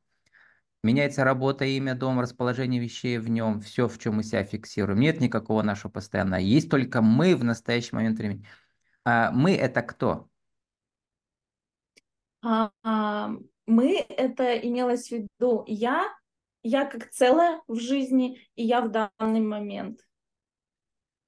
Меняется 0.83 1.23
работа, 1.23 1.65
имя, 1.65 1.95
дом, 1.95 2.19
расположение 2.19 2.81
вещей 2.81 3.19
в 3.19 3.29
нем, 3.29 3.61
все, 3.61 3.87
в 3.87 3.99
чем 3.99 4.17
мы 4.17 4.25
себя 4.25 4.43
фиксируем. 4.43 4.99
Нет 4.99 5.21
никакого 5.21 5.63
нашего 5.63 5.93
постоянного. 5.93 6.41
Есть 6.41 6.71
только 6.71 7.03
мы 7.03 7.37
в 7.37 7.45
настоящий 7.45 7.95
момент 7.95 8.19
времени. 8.19 8.45
А 9.11 9.33
мы 9.33 9.57
это 9.57 9.83
кто? 9.83 10.29
А, 12.43 12.71
а, 12.85 13.31
мы 13.67 13.97
это 13.97 14.57
имелось 14.57 15.09
в 15.09 15.13
виду 15.13 15.65
я, 15.67 16.07
я 16.63 16.85
как 16.85 17.11
целое 17.11 17.61
в 17.67 17.81
жизни, 17.81 18.39
и 18.55 18.65
я 18.65 18.81
в 18.81 18.91
данный 18.93 19.41
момент. 19.41 19.99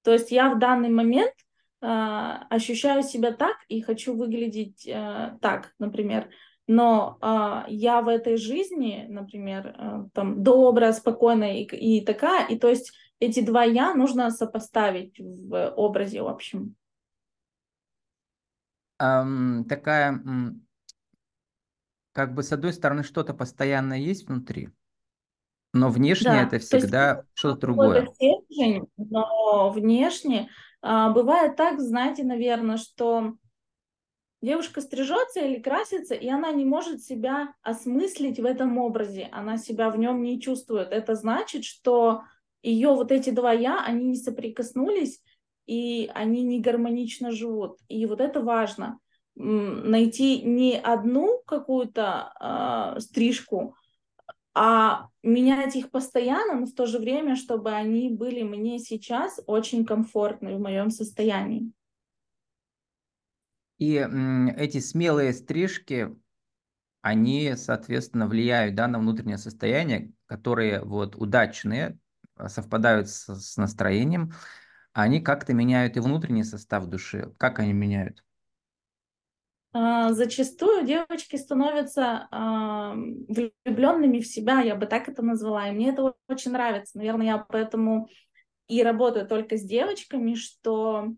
То 0.05 0.13
есть 0.13 0.31
я 0.31 0.55
в 0.55 0.61
данный 0.61 0.91
момент 0.91 1.35
ощущаю 1.81 3.03
себя 3.03 3.33
так 3.33 3.57
и 3.67 3.83
хочу 3.83 4.17
выглядеть 4.17 4.87
э, 4.87 5.37
так, 5.41 5.75
например. 5.81 6.31
Но 6.69 7.19
э, 7.21 7.65
я 7.71 8.03
в 8.03 8.09
этой 8.09 8.37
жизни, 8.37 9.07
например, 9.09 9.75
э, 9.77 10.05
там 10.15 10.45
добрая, 10.45 10.93
спокойная 10.93 11.55
и, 11.55 11.65
и 11.65 12.05
такая, 12.05 12.47
и 12.47 12.57
то 12.57 12.69
есть 12.69 12.93
эти 13.19 13.41
два 13.41 13.65
я 13.65 13.95
нужно 13.95 14.31
сопоставить 14.31 15.19
в 15.19 15.71
образе 15.71 16.23
в 16.23 16.29
общем. 16.29 16.77
Такая, 19.69 20.23
как 22.13 22.35
бы 22.35 22.43
с 22.43 22.53
одной 22.53 22.73
стороны 22.73 23.03
что-то 23.03 23.35
постоянно 23.35 23.95
есть 24.01 24.29
внутри, 24.29 24.71
но 25.73 25.89
внешне 25.89 26.31
да, 26.31 26.43
это 26.43 26.59
всегда 26.59 27.25
что-то 27.35 27.63
другое. 27.63 28.07
Стержень, 28.15 28.87
но 28.97 29.71
внешне 29.71 30.51
а, 30.83 31.11
бывает 31.11 31.57
так, 31.57 31.81
знаете, 31.81 32.23
наверное, 32.23 32.77
что 32.77 33.35
девушка 34.43 34.81
стрижется 34.81 35.41
или 35.41 35.61
красится, 35.61 36.15
и 36.15 36.29
она 36.29 36.53
не 36.53 36.65
может 36.65 37.03
себя 37.03 37.55
осмыслить 37.63 38.39
в 38.39 38.45
этом 38.45 38.79
образе, 38.79 39.29
она 39.33 39.57
себя 39.57 39.91
в 39.91 39.99
нем 39.99 40.23
не 40.23 40.41
чувствует. 40.41 40.93
Это 40.93 41.15
значит, 41.15 41.65
что 41.65 42.23
ее 42.63 42.91
вот 42.91 43.11
эти 43.11 43.31
два 43.31 43.53
я, 43.53 43.83
они 43.83 44.05
не 44.05 44.17
соприкоснулись, 44.17 45.21
и 45.67 46.11
они 46.15 46.43
не 46.43 46.61
гармонично 46.61 47.31
живут. 47.31 47.79
И 47.89 48.07
вот 48.07 48.21
это 48.21 48.41
важно 48.41 48.99
найти 49.35 50.43
не 50.43 50.79
одну 50.79 51.43
какую-то 51.47 52.95
э, 52.97 53.01
стрижку, 53.01 53.77
а 54.55 55.09
менять 55.23 55.77
их 55.77 55.91
постоянно, 55.91 56.61
но 56.61 56.67
в 56.67 56.75
то 56.75 56.87
же 56.87 56.99
время, 56.99 57.37
чтобы 57.37 57.73
они 57.73 58.11
были 58.11 58.43
мне 58.43 58.79
сейчас 58.79 59.41
очень 59.47 59.87
комфортны 59.87 60.57
в 60.57 60.61
моем 60.61 60.91
состоянии. 60.91 61.73
И 63.79 63.95
эти 64.57 64.79
смелые 64.79 65.33
стрижки, 65.33 66.15
они, 67.01 67.55
соответственно, 67.57 68.29
влияют 68.29 68.75
да, 68.75 68.87
на 68.87 68.99
внутреннее 68.99 69.39
состояние, 69.39 70.13
которые 70.27 70.85
вот 70.85 71.17
удачные, 71.17 71.99
а, 72.37 72.49
совпадают 72.49 73.09
с, 73.09 73.35
с 73.35 73.57
настроением, 73.57 74.33
они 74.93 75.21
как-то 75.21 75.55
меняют 75.55 75.97
и 75.97 76.01
внутренний 76.01 76.45
состав 76.45 76.87
души. 76.87 77.35
Как 77.39 77.59
они 77.59 77.73
меняют? 77.73 78.23
А, 79.75 80.13
зачастую 80.13 80.85
девочки 80.85 81.37
становятся 81.37 82.29
а, 82.31 82.95
влюбленными 82.95 84.21
в 84.21 84.27
себя, 84.27 84.61
я 84.61 84.77
бы 84.77 84.87
так 84.87 85.09
это 85.09 85.23
назвала, 85.23 85.69
и 85.69 85.73
мне 85.73 85.91
это 85.91 86.15
очень 86.29 86.53
нравится. 86.53 86.99
Наверное, 86.99 87.27
я 87.27 87.39
поэтому 87.39 88.09
и 88.69 88.83
работаю 88.83 89.27
только 89.27 89.57
с 89.57 89.63
девочками, 89.63 90.35
что 90.35 91.09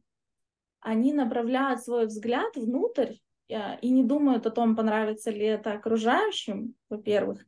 они 0.80 1.12
направляют 1.12 1.82
свой 1.82 2.06
взгляд 2.06 2.54
внутрь 2.54 3.14
а, 3.50 3.74
и 3.80 3.90
не 3.90 4.04
думают 4.04 4.46
о 4.46 4.50
том, 4.50 4.76
понравится 4.76 5.32
ли 5.32 5.44
это 5.44 5.72
окружающим, 5.72 6.74
во-первых. 6.88 7.44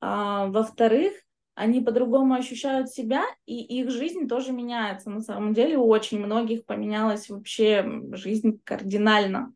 А, 0.00 0.46
во-вторых, 0.46 1.12
они 1.56 1.80
по-другому 1.80 2.34
ощущают 2.34 2.90
себя, 2.90 3.24
и 3.46 3.80
их 3.80 3.90
жизнь 3.90 4.28
тоже 4.28 4.52
меняется. 4.52 5.08
На 5.08 5.22
самом 5.22 5.54
деле 5.54 5.78
у 5.78 5.88
очень 5.88 6.18
многих 6.18 6.66
поменялась 6.66 7.30
вообще 7.30 8.02
жизнь 8.12 8.60
кардинально. 8.62 9.54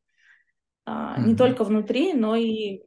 Mm-hmm. 0.88 1.26
Не 1.26 1.36
только 1.36 1.62
внутри, 1.62 2.14
но 2.14 2.34
и 2.36 2.80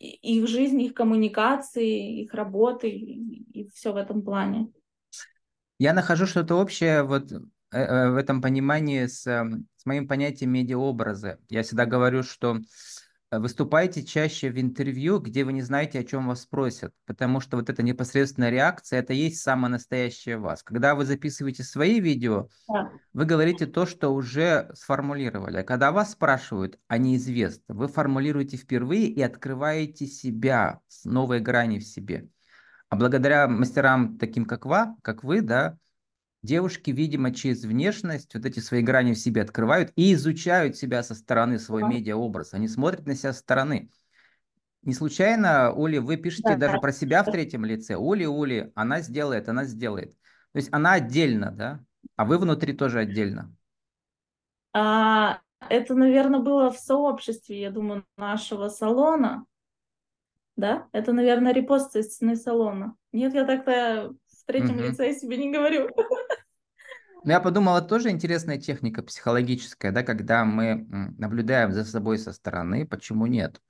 их 0.00 0.48
жизнь, 0.48 0.82
их 0.82 0.94
коммуникации, 0.94 2.22
их 2.22 2.34
работы, 2.34 2.90
и, 2.90 3.60
и 3.60 3.68
все 3.70 3.92
в 3.92 3.96
этом 3.96 4.22
плане. 4.22 4.72
Я 5.78 5.92
нахожу 5.92 6.26
что-то 6.26 6.56
общее 6.56 7.04
вот 7.04 7.30
э, 7.30 7.38
э, 7.70 8.10
в 8.10 8.16
этом 8.16 8.42
понимании 8.42 9.06
с, 9.06 9.28
эм, 9.28 9.68
с 9.76 9.86
моим 9.86 10.08
понятием 10.08 10.50
медиаобраза. 10.50 11.38
Я 11.48 11.62
всегда 11.62 11.86
говорю, 11.86 12.24
что 12.24 12.58
выступайте 13.30 14.04
чаще 14.04 14.50
в 14.50 14.58
интервью, 14.58 15.18
где 15.18 15.44
вы 15.44 15.52
не 15.52 15.62
знаете, 15.62 15.98
о 15.98 16.04
чем 16.04 16.28
вас 16.28 16.42
спросят, 16.42 16.94
потому 17.06 17.40
что 17.40 17.56
вот 17.56 17.68
эта 17.68 17.82
непосредственная 17.82 18.50
реакция, 18.50 19.00
это 19.00 19.12
есть 19.12 19.42
самое 19.42 19.70
настоящее 19.70 20.38
вас. 20.38 20.62
Когда 20.62 20.94
вы 20.94 21.04
записываете 21.04 21.62
свои 21.62 22.00
видео, 22.00 22.48
да. 22.68 22.90
вы 23.12 23.24
говорите 23.24 23.66
то, 23.66 23.86
что 23.86 24.10
уже 24.10 24.70
сформулировали. 24.74 25.58
А 25.58 25.62
когда 25.64 25.92
вас 25.92 26.12
спрашивают 26.12 26.78
о 26.88 26.98
неизвестном, 26.98 27.76
вы 27.76 27.88
формулируете 27.88 28.56
впервые 28.56 29.06
и 29.06 29.20
открываете 29.20 30.06
себя 30.06 30.80
с 30.88 31.04
новой 31.04 31.40
грани 31.40 31.78
в 31.78 31.84
себе. 31.84 32.28
А 32.88 32.96
благодаря 32.96 33.46
мастерам 33.48 34.16
таким, 34.16 34.46
как 34.46 34.64
вы, 34.64 34.96
как 35.02 35.22
вы, 35.22 35.42
да, 35.42 35.76
Девушки, 36.42 36.90
видимо, 36.90 37.34
через 37.34 37.64
внешность 37.64 38.34
вот 38.34 38.44
эти 38.46 38.60
свои 38.60 38.80
грани 38.80 39.12
в 39.12 39.18
себе 39.18 39.42
открывают 39.42 39.92
и 39.96 40.12
изучают 40.14 40.76
себя 40.76 41.02
со 41.02 41.14
стороны, 41.14 41.58
свой 41.58 41.82
медиаобраз. 41.82 42.54
Они 42.54 42.68
смотрят 42.68 43.06
на 43.06 43.14
себя 43.14 43.32
со 43.32 43.40
стороны. 43.40 43.90
Не 44.82 44.94
случайно, 44.94 45.72
Ули, 45.72 45.98
вы 45.98 46.16
пишете 46.16 46.54
Да. 46.54 46.56
даже 46.56 46.78
про 46.78 46.92
себя 46.92 47.24
в 47.24 47.30
третьем 47.30 47.64
лице. 47.64 47.96
Ули, 47.96 48.24
Ули, 48.24 48.72
она 48.76 49.00
сделает, 49.00 49.48
она 49.48 49.64
сделает. 49.64 50.12
То 50.52 50.56
есть 50.58 50.68
она 50.72 50.92
отдельно, 50.92 51.50
да? 51.50 51.84
А 52.16 52.24
вы 52.24 52.38
внутри 52.38 52.72
тоже 52.72 53.00
отдельно. 53.00 53.54
А, 54.72 55.40
это, 55.68 55.94
наверное, 55.94 56.40
было 56.40 56.70
в 56.70 56.78
сообществе, 56.78 57.60
я 57.60 57.70
думаю, 57.70 58.04
нашего 58.16 58.68
салона. 58.68 59.44
Да? 60.56 60.88
Это, 60.92 61.12
наверное, 61.12 61.52
репост 61.52 61.96
из 61.96 62.14
стены 62.14 62.36
салона. 62.36 62.96
Нет, 63.12 63.34
я 63.34 63.44
так-то 63.44 64.14
в 64.26 64.46
третьем 64.46 64.76
Мгм. 64.76 64.90
лице 64.90 65.12
себе 65.14 65.36
не 65.36 65.52
говорю. 65.52 65.88
Ну, 67.28 67.34
я 67.34 67.40
подумал, 67.40 67.76
это 67.76 67.88
тоже 67.88 68.08
интересная 68.08 68.56
техника 68.56 69.02
психологическая, 69.02 69.92
да, 69.92 70.02
когда 70.02 70.46
мы 70.46 70.86
наблюдаем 71.18 71.74
за 71.74 71.84
собой 71.84 72.16
со 72.16 72.32
стороны, 72.32 72.86
почему 72.86 73.26
нет? 73.26 73.60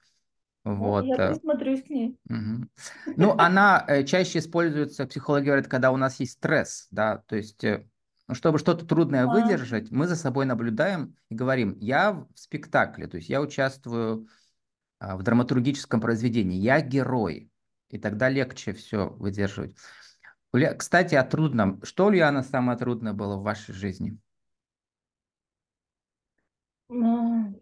Ну, 0.62 0.77
Вот. 0.77 1.05
я 1.07 1.17
э, 1.17 1.33
присмотрюсь 1.33 1.83
к 1.83 1.91
ней. 1.91 2.17
Мгм. 2.29 2.71
Ну, 3.17 3.35
она 3.37 3.85
э, 3.88 4.05
чаще 4.05 4.38
используется, 4.38 5.07
психологи 5.07 5.47
говорят, 5.47 5.67
когда 5.67 5.91
у 5.91 5.97
нас 5.97 6.21
есть 6.21 6.35
стресс, 6.35 6.87
да, 6.93 7.25
то 7.27 7.35
есть, 7.35 7.65
э, 7.65 7.85
ну, 8.29 8.37
чтобы 8.37 8.61
что-то 8.61 8.87
трудное 8.87 9.25
А. 9.25 9.27
выдержать, 9.27 9.91
мы 9.91 10.07
за 10.07 10.15
собой 10.15 10.47
наблюдаем 10.47 11.17
и 11.29 11.35
говорим, 11.35 11.77
я 11.81 12.12
в 12.12 12.29
спектакле, 12.37 13.09
то 13.09 13.17
есть 13.17 13.29
я 13.29 13.41
участвую 13.41 14.29
а, 15.00 15.17
в 15.17 15.25
драматургическом 15.25 16.00
произведении, 16.00 16.59
я 16.59 16.81
герой, 16.81 17.50
и 17.91 17.99
тогда 17.99 18.29
легче 18.29 18.73
все 18.73 19.09
выдерживать. 19.09 19.75
Кстати, 20.52 21.14
о 21.14 21.25
трудном. 21.25 21.83
Что, 21.83 22.07
Ульяна, 22.07 22.43
самое 22.43 22.78
трудное 22.78 23.12
было 23.12 23.37
в 23.37 23.43
вашей 23.43 23.75
жизни? 23.75 24.19
Ну, 26.88 27.61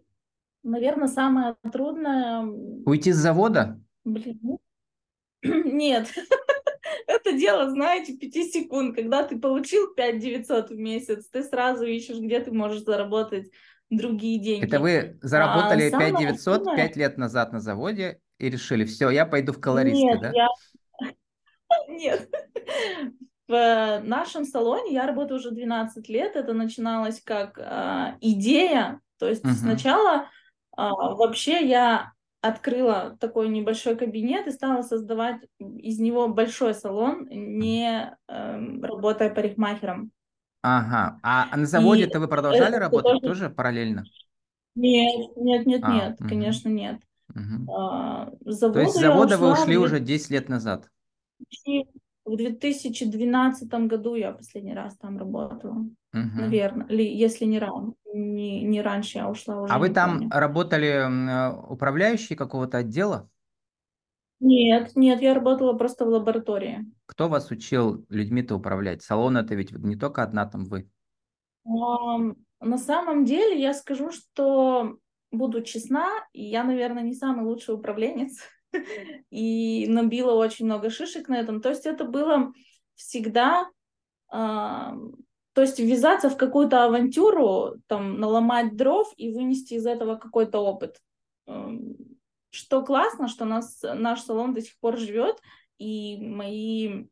Наверное, 0.67 1.07
самое 1.07 1.55
трудное... 1.71 2.41
Уйти 2.41 3.13
с 3.13 3.15
завода? 3.15 3.79
Блин, 4.03 4.37
ну, 4.41 4.59
нет. 5.43 6.13
Это 7.07 7.31
дело, 7.31 7.69
знаете, 7.69 8.17
пяти 8.17 8.49
секунд. 8.51 8.93
Когда 8.93 9.23
ты 9.23 9.39
получил 9.39 9.93
5 9.93 10.19
900 10.19 10.69
в 10.71 10.77
месяц, 10.77 11.29
ты 11.29 11.43
сразу 11.43 11.85
ищешь, 11.85 12.19
где 12.19 12.41
ты 12.41 12.51
можешь 12.51 12.83
заработать 12.83 13.49
другие 13.89 14.41
деньги. 14.41 14.65
Это 14.65 14.81
вы 14.81 15.17
заработали 15.21 15.87
А, 15.87 15.91
самое 15.91 16.11
5 16.11 16.19
900 16.19 16.55
трудное- 16.55 16.75
5 16.75 16.97
лет 16.97 17.17
назад 17.17 17.53
на 17.53 17.61
заводе 17.61 18.19
и 18.37 18.49
решили, 18.49 18.83
все, 18.83 19.09
я 19.09 19.25
пойду 19.25 19.53
в 19.53 19.61
колористы, 19.61 20.03
Нет, 20.03 20.19
да? 20.19 20.31
я... 20.33 20.47
Нет. 21.87 22.29
В 23.47 24.01
нашем 24.03 24.43
салоне 24.43 24.93
я 24.93 25.07
работаю 25.07 25.39
уже 25.39 25.51
12 25.51 26.09
лет. 26.09 26.35
Это 26.35 26.53
начиналось 26.53 27.21
как 27.21 27.57
а, 27.59 28.17
идея. 28.19 28.99
То 29.19 29.27
есть 29.27 29.43
сначала 29.59 30.27
а, 30.75 30.91
вообще 30.91 31.65
я 31.65 32.11
открыла 32.41 33.17
такой 33.19 33.49
небольшой 33.49 33.95
кабинет 33.95 34.47
и 34.47 34.51
стала 34.51 34.81
создавать 34.81 35.41
из 35.59 35.99
него 35.99 36.27
большой 36.27 36.73
салон, 36.73 37.27
не 37.29 38.15
эм, 38.27 38.83
работая 38.83 39.33
парикмахером. 39.33 40.11
Ага. 40.61 41.19
А 41.23 41.55
на 41.55 41.65
заводе-то 41.65 42.19
вы 42.19 42.27
продолжали 42.27 42.75
работать 42.75 43.21
тоже- 43.21 43.27
тоже 43.27 43.49
параллельно? 43.49 44.03
Нет, 44.75 45.35
нет, 45.35 45.65
нет, 45.65 45.81
А, 45.83 45.93
нет, 45.93 46.17
конечно, 46.19 46.69
нет. 46.69 47.01
Мгм. 47.33 47.69
А, 47.69 48.29
с 48.45 48.59
То 48.59 48.79
есть 48.79 48.93
с 48.93 48.99
завода 48.99 49.35
завода 49.35 49.37
вы 49.37 49.51
ушла 49.51 49.59
в 49.59 49.63
ушли 49.63 49.77
уже 49.77 49.99
10 49.99 50.29
лет 50.29 50.49
назад? 50.49 50.89
2000 51.39 51.87
В 52.25 52.35
2012 52.35 53.87
году 53.87 54.15
я 54.15 54.33
последний 54.33 54.73
раз 54.73 54.97
там 54.97 55.17
работала. 55.17 55.85
Мгм. 56.11 56.41
Наверное, 56.41 56.87
или 56.87 57.03
если 57.03 57.45
не 57.45 57.57
рано, 57.57 57.93
не, 58.13 58.63
не 58.63 58.81
раньше 58.81 59.19
я 59.19 59.29
ушла 59.29 59.61
уже. 59.61 59.73
А 59.73 59.79
вы 59.79 59.89
там 59.89 60.19
помню. 60.19 60.29
работали 60.31 60.87
э, 60.87 61.55
управляющей 61.69 62.35
какого-то 62.35 62.79
отдела? 62.79 63.29
Нет, 64.39 64.91
нет, 64.95 65.21
я 65.21 65.33
работала 65.33 65.73
просто 65.73 66.05
в 66.05 66.09
лаборатории. 66.09 66.85
Кто 67.05 67.27
вас 67.27 67.49
учил 67.49 68.05
людьми-то 68.09 68.55
управлять? 68.55 69.01
Салон 69.01 69.37
это 69.37 69.55
ведь 69.55 69.71
не 69.71 69.95
только 69.95 70.21
одна 70.21 70.45
там 70.45 70.65
вы. 70.65 70.89
На 71.65 72.77
самом 72.77 73.25
деле 73.25 73.59
я 73.59 73.73
скажу, 73.73 74.11
что 74.11 74.97
буду 75.31 75.61
честна, 75.61 76.09
я, 76.33 76.63
наверное, 76.63 77.03
не 77.03 77.13
самый 77.13 77.45
лучший 77.45 77.75
управленец 77.75 78.39
и 79.29 79.87
набила 79.87 80.33
очень 80.33 80.65
много 80.65 80.89
шишек 80.89 81.27
на 81.27 81.39
этом. 81.39 81.61
То 81.61 81.69
есть 81.69 81.85
это 81.85 82.05
было 82.05 82.51
всегда, 82.95 83.67
ам, 84.29 85.15
то 85.53 85.61
есть 85.61 85.79
ввязаться 85.79 86.29
в 86.29 86.37
какую-то 86.37 86.85
авантюру, 86.85 87.75
там, 87.87 88.19
наломать 88.19 88.75
дров 88.75 89.11
и 89.17 89.31
вынести 89.31 89.75
из 89.75 89.85
этого 89.85 90.15
какой-то 90.15 90.59
опыт. 90.59 91.01
Ам, 91.45 91.95
Что 92.49 92.83
классно, 92.83 93.27
что 93.27 93.45
нас, 93.45 93.81
наш 93.81 94.21
салон 94.21 94.53
до 94.53 94.61
сих 94.61 94.77
пор 94.79 94.97
живет, 94.97 95.41
и 95.77 96.17
мои 96.17 97.05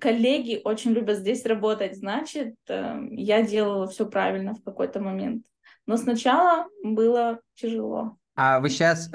коллеги 0.00 0.60
очень 0.64 0.92
любят 0.92 1.18
здесь 1.18 1.44
работать, 1.44 1.96
значит, 1.96 2.54
э, 2.68 3.00
я 3.10 3.42
делала 3.42 3.86
все 3.86 4.06
правильно 4.06 4.54
в 4.54 4.62
какой-то 4.62 5.00
момент. 5.00 5.44
Но 5.86 5.96
сначала 5.96 6.68
было 6.82 7.40
тяжело. 7.54 8.16
А 8.34 8.60
вы 8.60 8.70
сейчас 8.70 9.10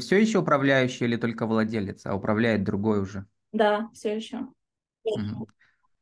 все 0.00 0.20
еще 0.20 0.38
управляющий 0.38 1.04
или 1.04 1.16
только 1.16 1.46
владелец, 1.46 2.06
а 2.06 2.14
управляет 2.14 2.64
другой 2.64 3.00
уже? 3.00 3.26
Да, 3.52 3.90
все 3.94 4.16
еще. 4.16 4.48
Мгм. 5.04 5.46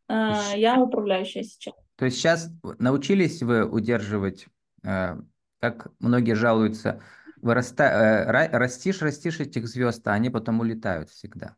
Я 0.08 0.80
управляющая 0.80 1.42
сейчас. 1.42 1.74
То 1.96 2.04
есть 2.04 2.18
сейчас 2.18 2.50
научились 2.78 3.42
вы 3.42 3.64
удерживать, 3.64 4.46
э, 4.84 5.16
как 5.60 5.88
многие 5.98 6.34
жалуются, 6.34 7.02
выраста... 7.40 7.84
э, 7.84 8.30
ра- 8.30 8.50
растишь, 8.52 9.00
растишь 9.02 9.40
этих 9.40 9.66
звезд, 9.66 10.06
а 10.06 10.12
они 10.12 10.28
потом 10.30 10.60
улетают 10.60 11.10
всегда. 11.10 11.56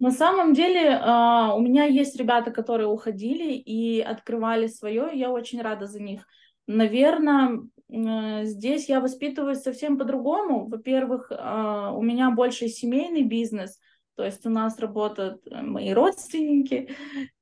На 0.00 0.12
самом 0.12 0.54
деле, 0.54 0.96
а, 1.02 1.54
у 1.54 1.60
меня 1.60 1.84
есть 1.84 2.16
ребята, 2.16 2.52
которые 2.52 2.86
уходили 2.86 3.52
и 3.54 4.00
открывали 4.00 4.68
свое, 4.68 5.12
и 5.12 5.18
я 5.18 5.30
очень 5.30 5.60
рада 5.60 5.86
за 5.86 6.00
них. 6.00 6.24
Наверное, 6.68 7.62
здесь 7.88 8.88
я 8.88 9.00
воспитываюсь 9.00 9.62
совсем 9.62 9.96
по-другому. 9.96 10.68
Во-первых, 10.68 11.30
а, 11.30 11.92
у 11.92 12.02
меня 12.02 12.30
больше 12.30 12.68
семейный 12.68 13.22
бизнес, 13.22 13.78
то 14.14 14.24
есть 14.24 14.44
у 14.46 14.50
нас 14.50 14.78
работают 14.78 15.46
э, 15.46 15.62
мои 15.62 15.92
родственники, 15.92 16.90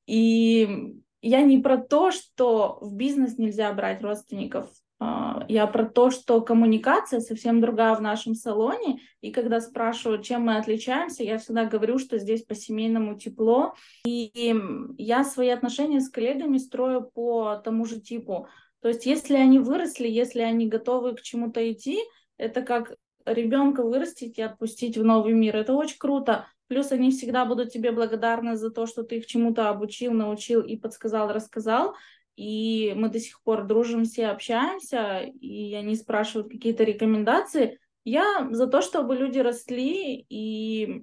и 0.06 0.94
я 1.22 1.42
не 1.42 1.58
про 1.58 1.78
то, 1.78 2.10
что 2.12 2.78
в 2.80 2.94
бизнес 2.94 3.38
нельзя 3.38 3.72
брать 3.72 4.02
родственников, 4.02 4.68
а, 4.98 5.44
я 5.48 5.66
про 5.66 5.84
то, 5.84 6.10
что 6.10 6.40
коммуникация 6.40 7.20
совсем 7.20 7.60
другая 7.60 7.94
в 7.94 8.00
нашем 8.00 8.34
салоне, 8.34 9.00
и 9.20 9.30
когда 9.30 9.60
спрашивают, 9.60 10.24
чем 10.24 10.42
мы 10.42 10.56
отличаемся, 10.56 11.22
я 11.22 11.38
всегда 11.38 11.66
говорю, 11.66 11.98
что 11.98 12.18
здесь 12.18 12.44
по-семейному 12.44 13.18
тепло, 13.18 13.74
и 14.06 14.54
я 14.96 15.24
свои 15.24 15.48
отношения 15.48 16.00
с 16.00 16.08
коллегами 16.08 16.58
строю 16.58 17.02
по 17.02 17.56
тому 17.56 17.84
же 17.84 18.00
типу. 18.00 18.48
То 18.80 18.88
есть 18.88 19.06
если 19.06 19.34
они 19.34 19.58
выросли, 19.58 20.08
если 20.08 20.40
они 20.40 20.68
готовы 20.68 21.14
к 21.14 21.22
чему-то 21.22 21.70
идти, 21.72 21.98
это 22.36 22.62
как 22.62 22.96
ребенка 23.24 23.82
вырастить 23.82 24.38
и 24.38 24.42
отпустить 24.42 24.96
в 24.96 25.04
новый 25.04 25.32
мир. 25.32 25.56
Это 25.56 25.72
очень 25.72 25.98
круто. 25.98 26.46
Плюс 26.68 26.92
они 26.92 27.10
всегда 27.10 27.44
будут 27.44 27.70
тебе 27.70 27.92
благодарны 27.92 28.56
за 28.56 28.70
то, 28.70 28.86
что 28.86 29.02
ты 29.02 29.18
их 29.18 29.26
чему-то 29.26 29.68
обучил, 29.68 30.12
научил 30.12 30.60
и 30.60 30.76
подсказал, 30.76 31.32
рассказал. 31.32 31.94
И 32.36 32.92
мы 32.96 33.08
до 33.08 33.18
сих 33.18 33.40
пор 33.42 33.66
дружим, 33.66 34.04
все 34.04 34.26
общаемся, 34.26 35.20
и 35.20 35.74
они 35.74 35.94
спрашивают 35.94 36.50
какие-то 36.50 36.84
рекомендации. 36.84 37.78
Я 38.04 38.48
за 38.50 38.66
то, 38.66 38.82
чтобы 38.82 39.16
люди 39.16 39.38
росли, 39.38 40.26
и 40.28 41.02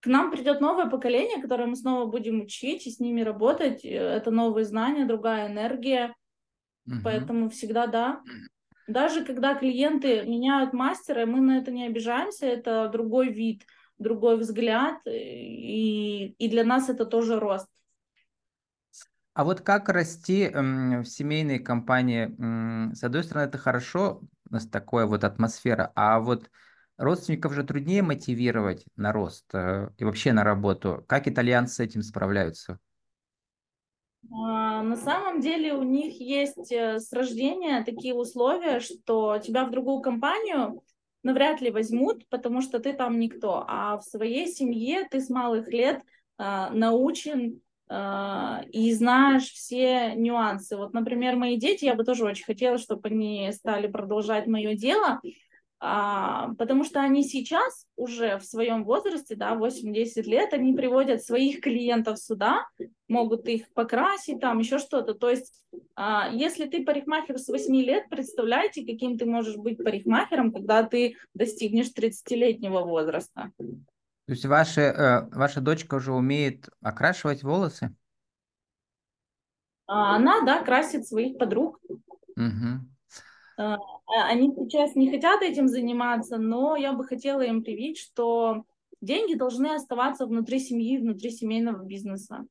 к 0.00 0.06
нам 0.06 0.30
придет 0.30 0.60
новое 0.60 0.86
поколение, 0.86 1.40
которое 1.40 1.66
мы 1.66 1.76
снова 1.76 2.06
будем 2.06 2.40
учить 2.40 2.86
и 2.86 2.90
с 2.90 3.00
ними 3.00 3.20
работать. 3.20 3.84
Это 3.84 4.30
новые 4.30 4.64
знания, 4.64 5.04
другая 5.04 5.48
энергия. 5.48 6.14
Мгм. 6.86 7.02
Поэтому 7.02 7.50
всегда 7.50 7.86
да. 7.86 8.22
Даже 8.86 9.24
когда 9.24 9.54
клиенты 9.54 10.22
меняют 10.26 10.72
мастера, 10.74 11.26
мы 11.26 11.40
на 11.40 11.58
это 11.58 11.70
не 11.70 11.86
обижаемся, 11.86 12.46
это 12.46 12.88
другой 12.92 13.32
вид, 13.32 13.64
другой 13.98 14.36
взгляд, 14.38 14.98
и, 15.06 16.28
и 16.38 16.48
для 16.48 16.64
нас 16.64 16.88
это 16.90 17.06
тоже 17.06 17.40
рост. 17.40 17.68
А 19.34 19.44
вот 19.44 19.60
как 19.62 19.88
расти 19.88 20.44
м, 20.44 21.02
в 21.02 21.06
семейной 21.06 21.58
компании? 21.58 22.94
С 22.94 23.02
одной 23.02 23.24
стороны, 23.24 23.46
это 23.46 23.58
хорошо, 23.58 24.22
у 24.48 24.52
нас 24.54 24.66
такая 24.68 25.06
вот 25.06 25.24
атмосфера, 25.24 25.90
а 25.96 26.20
вот 26.20 26.50
родственников 26.98 27.52
же 27.54 27.64
труднее 27.64 28.02
мотивировать 28.02 28.84
на 28.96 29.12
рост 29.12 29.46
э, 29.52 29.90
и 29.98 30.04
вообще 30.04 30.32
на 30.32 30.44
работу. 30.44 31.04
Как 31.08 31.26
итальянцы 31.26 31.74
с 31.74 31.80
этим 31.80 32.02
справляются? 32.02 32.78
А, 34.32 34.82
На 34.82 34.96
самом 34.96 35.40
деле 35.40 35.74
у 35.74 35.82
них 35.82 36.20
есть 36.20 36.72
э, 36.72 36.98
с 36.98 37.12
рождения 37.12 37.84
такие 37.84 38.14
условия, 38.14 38.80
что 38.80 39.38
тебя 39.38 39.64
в 39.64 39.70
другую 39.70 40.00
компанию 40.00 40.82
навряд 41.22 41.60
ли 41.60 41.70
возьмут, 41.70 42.28
потому 42.28 42.60
что 42.60 42.78
ты 42.80 42.92
там 42.92 43.18
никто. 43.18 43.64
А 43.66 43.98
в 43.98 44.02
своей 44.02 44.46
семье 44.46 45.06
ты 45.10 45.20
с 45.20 45.30
малых 45.30 45.68
лет 45.68 46.02
а, 46.36 46.70
научен 46.70 47.60
а, 47.88 48.62
и 48.70 48.92
знаешь 48.92 49.50
все 49.50 50.14
нюансы. 50.14 50.76
Вот, 50.76 50.92
например, 50.92 51.36
мои 51.36 51.56
дети, 51.56 51.84
я 51.86 51.94
бы 51.94 52.04
тоже 52.04 52.24
очень 52.24 52.44
хотела, 52.44 52.78
чтобы 52.78 53.08
они 53.08 53.50
стали 53.52 53.86
продолжать 53.86 54.46
мое 54.46 54.74
дело. 54.74 55.20
А, 55.80 56.54
потому 56.54 56.84
что 56.84 57.00
они 57.00 57.24
сейчас 57.24 57.86
уже 57.96 58.38
в 58.38 58.44
своем 58.44 58.84
возрасте, 58.84 59.36
да, 59.36 59.54
8-10 59.54 60.22
лет, 60.22 60.52
они 60.52 60.72
приводят 60.72 61.22
своих 61.22 61.60
клиентов 61.60 62.18
сюда, 62.18 62.66
могут 63.08 63.46
их 63.48 63.72
покрасить, 63.74 64.40
там 64.40 64.60
еще 64.60 64.78
что-то. 64.78 65.14
То 65.14 65.28
есть, 65.28 65.62
а, 65.94 66.30
если 66.32 66.66
ты 66.66 66.84
парикмахер 66.84 67.38
с 67.38 67.48
8 67.48 67.74
лет, 67.82 68.08
представляете, 68.08 68.86
каким 68.86 69.18
ты 69.18 69.26
можешь 69.26 69.56
быть 69.56 69.78
парикмахером, 69.78 70.52
когда 70.52 70.84
ты 70.84 71.16
достигнешь 71.34 71.92
30-летнего 71.92 72.80
возраста. 72.80 73.52
То 73.58 74.32
есть 74.32 74.46
ваша, 74.46 74.80
э, 74.80 75.36
ваша 75.36 75.60
дочка 75.60 75.96
уже 75.96 76.12
умеет 76.12 76.70
окрашивать 76.80 77.42
волосы? 77.42 77.94
А, 79.86 80.16
она, 80.16 80.40
да, 80.46 80.62
красит 80.62 81.06
своих 81.06 81.36
подруг. 81.36 81.78
Угу. 82.36 82.93
А, 83.56 83.78
они 84.06 84.54
сейчас 84.54 84.94
не 84.94 85.10
хотят 85.10 85.42
этим 85.42 85.68
заниматься, 85.68 86.38
но 86.38 86.76
я 86.76 86.92
бы 86.92 87.04
хотела 87.04 87.42
им 87.42 87.62
привить, 87.62 87.98
что 87.98 88.64
деньги 89.00 89.34
должны 89.34 89.74
оставаться 89.74 90.26
внутри 90.26 90.58
семьи, 90.58 90.98
внутри 90.98 91.30
семейного 91.30 91.82
бизнеса. 91.82 92.46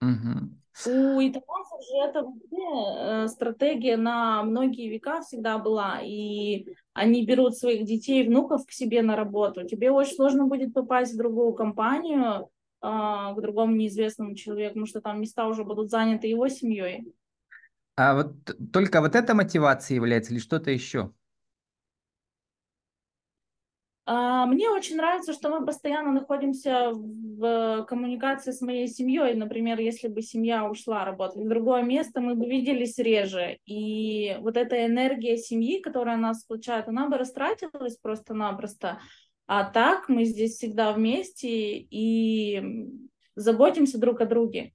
Угу. 0.00 0.50
У 0.86 1.20
итальянцев 1.20 1.80
же 1.88 1.96
это 2.08 2.22
вообще 2.22 2.98
э, 2.98 3.28
стратегия 3.28 3.96
на 3.96 4.42
многие 4.42 4.88
века 4.88 5.22
всегда 5.22 5.58
была, 5.58 6.00
и 6.02 6.66
они 6.92 7.24
берут 7.24 7.56
своих 7.56 7.84
детей 7.84 8.24
и 8.24 8.28
внуков 8.28 8.66
к 8.66 8.72
себе 8.72 9.02
на 9.02 9.14
работу. 9.14 9.66
Тебе 9.66 9.90
очень 9.90 10.14
сложно 10.14 10.46
будет 10.46 10.74
попасть 10.74 11.14
в 11.14 11.18
другую 11.18 11.52
компанию, 11.54 12.48
к 12.80 13.36
другому 13.40 13.74
неизвестному 13.76 14.34
человеку, 14.34 14.74
потому 14.74 14.86
что 14.86 15.00
там 15.00 15.20
места 15.22 15.46
уже 15.46 15.64
будут 15.64 15.88
заняты 15.88 16.26
его 16.26 16.48
семьей. 16.48 17.14
А 17.96 18.14
вот 18.14 18.34
только 18.72 19.00
вот 19.00 19.14
эта 19.14 19.34
мотивация 19.34 19.94
является 19.94 20.32
или 20.32 20.40
что-то 20.40 20.70
еще? 20.70 21.12
А, 24.06 24.44
мне 24.46 24.68
очень 24.68 24.96
нравится, 24.96 25.32
что 25.32 25.48
мы 25.48 25.64
постоянно 25.64 26.12
находимся 26.12 26.90
в 26.92 27.86
коммуникации 27.88 28.50
с 28.50 28.60
моей 28.60 28.86
семьей. 28.86 29.34
Например, 29.34 29.78
если 29.80 30.08
бы 30.08 30.20
семья 30.20 30.68
ушла 30.68 31.04
работать 31.04 31.42
в 31.42 31.48
другое 31.48 31.82
место, 31.82 32.20
мы 32.20 32.34
бы 32.34 32.46
виделись 32.46 32.98
реже. 32.98 33.58
И 33.64 34.36
вот 34.40 34.58
эта 34.58 34.84
энергия 34.84 35.38
семьи, 35.38 35.80
которая 35.80 36.18
нас 36.18 36.40
сплочает, 36.40 36.88
она 36.88 37.08
бы 37.08 37.16
растратилась 37.16 37.96
просто-напросто. 37.96 38.98
А 39.46 39.64
так 39.64 40.08
мы 40.08 40.24
здесь 40.24 40.56
всегда 40.56 40.92
вместе 40.92 41.78
и 41.78 42.62
заботимся 43.36 43.98
друг 43.98 44.20
о 44.20 44.26
друге. 44.26 44.72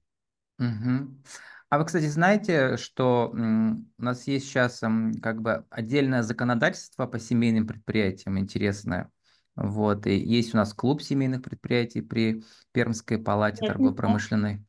Угу. 0.58 1.22
А 1.70 1.78
вы, 1.78 1.84
кстати, 1.84 2.06
знаете, 2.06 2.76
что 2.76 3.30
у 3.32 4.02
нас 4.02 4.26
есть 4.26 4.46
сейчас 4.46 4.80
как 5.22 5.40
бы 5.40 5.64
отдельное 5.70 6.22
законодательство 6.22 7.06
по 7.06 7.20
семейным 7.20 7.68
предприятиям 7.68 8.40
интересное. 8.40 9.08
Вот, 9.54 10.06
и 10.06 10.16
есть 10.16 10.52
у 10.52 10.56
нас 10.56 10.74
клуб 10.74 11.00
семейных 11.00 11.42
предприятий 11.42 12.00
при 12.00 12.42
Пермской 12.72 13.18
палате 13.18 13.64
торгово-промышленной. 13.64 14.64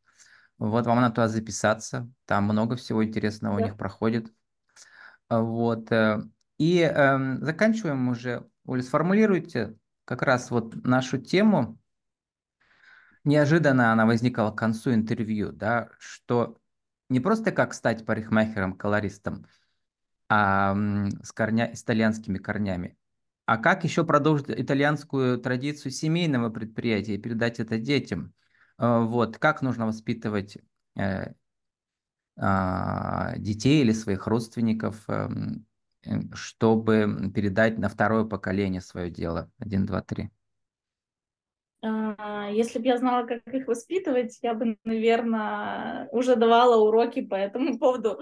Вот, 0.60 0.86
вам 0.86 1.02
надо 1.02 1.16
туда 1.16 1.28
записаться, 1.28 2.08
там 2.26 2.44
много 2.44 2.76
всего 2.76 3.04
интересного 3.04 3.58
да. 3.58 3.64
у 3.64 3.66
них 3.66 3.78
проходит. 3.78 4.32
Вот, 5.28 5.92
э, 5.92 6.22
и 6.60 6.82
э, 6.82 7.38
заканчиваем 7.40 8.10
уже. 8.10 8.48
Оля, 8.66 8.84
сформулируйте 8.84 9.76
как 10.06 10.22
раз 10.22 10.52
вот 10.52 10.76
нашу 10.84 11.18
тему. 11.18 11.80
Неожиданно 13.24 13.92
она 13.92 14.06
возникла 14.06 14.52
к 14.52 14.58
концу 14.58 14.94
интервью, 14.94 15.52
да, 15.52 15.90
что 15.98 16.61
не 17.12 17.20
просто 17.20 17.52
как 17.52 17.74
стать 17.74 18.06
парикмахером-колористом, 18.06 19.46
а 20.30 20.76
с, 21.22 21.32
корня, 21.34 21.76
с 21.76 21.84
итальянскими 21.84 22.38
корнями, 22.38 22.98
а 23.46 23.58
как 23.58 23.84
еще 23.84 24.06
продолжить 24.06 24.50
итальянскую 24.50 25.38
традицию 25.38 25.92
семейного 25.92 26.50
предприятия 26.50 27.16
и 27.16 27.18
передать 27.18 27.60
это 27.60 27.78
детям? 27.78 28.34
Э, 28.78 29.02
вот, 29.04 29.38
как 29.38 29.62
нужно 29.62 29.86
воспитывать 29.86 30.58
э, 30.96 31.34
а, 32.38 33.36
детей 33.38 33.82
или 33.82 33.92
своих 33.92 34.26
родственников, 34.26 35.04
эм, 35.10 35.66
э, 36.06 36.22
чтобы 36.34 37.32
передать 37.36 37.78
на 37.78 37.90
второе 37.90 38.24
поколение 38.24 38.82
свое 38.82 39.12
дело? 39.12 39.52
Один, 39.60 39.86
два, 39.86 40.02
три. 40.02 40.32
А, 41.82 42.50
если 42.52 42.80
бы 42.80 42.86
я 42.86 42.98
знала, 42.98 43.26
как 43.26 43.42
их 43.54 43.68
воспитывать, 43.68 44.38
я 44.42 44.54
бы, 44.54 44.78
наверное, 44.84 46.08
уже 46.12 46.36
давала 46.36 46.84
уроки 46.84 47.22
по 47.22 47.36
этому 47.36 47.80
поводу. 47.80 48.20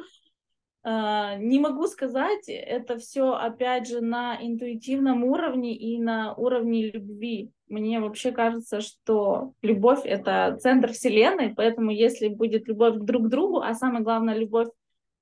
А, 0.81 1.35
не 1.35 1.59
могу 1.59 1.87
сказать, 1.87 2.47
это 2.47 2.97
все 2.97 3.33
опять 3.33 3.87
же 3.87 3.99
на 3.99 4.37
интуитивном 4.41 5.25
уровне 5.25 5.75
и 5.75 5.99
на 5.99 6.33
уровне 6.33 6.89
любви. 6.89 7.51
Мне 7.67 7.99
вообще 7.99 8.31
кажется, 8.31 8.79
что 8.79 9.53
любовь 9.61 10.05
это 10.05 10.57
центр 10.61 10.93
вселенной, 10.93 11.53
поэтому 11.53 11.91
если 11.91 12.29
будет 12.29 12.67
любовь 12.67 12.95
друг 12.99 13.25
к 13.25 13.29
другу, 13.29 13.59
а 13.61 13.73
самое 13.73 14.03
главное 14.03 14.35
любовь 14.35 14.69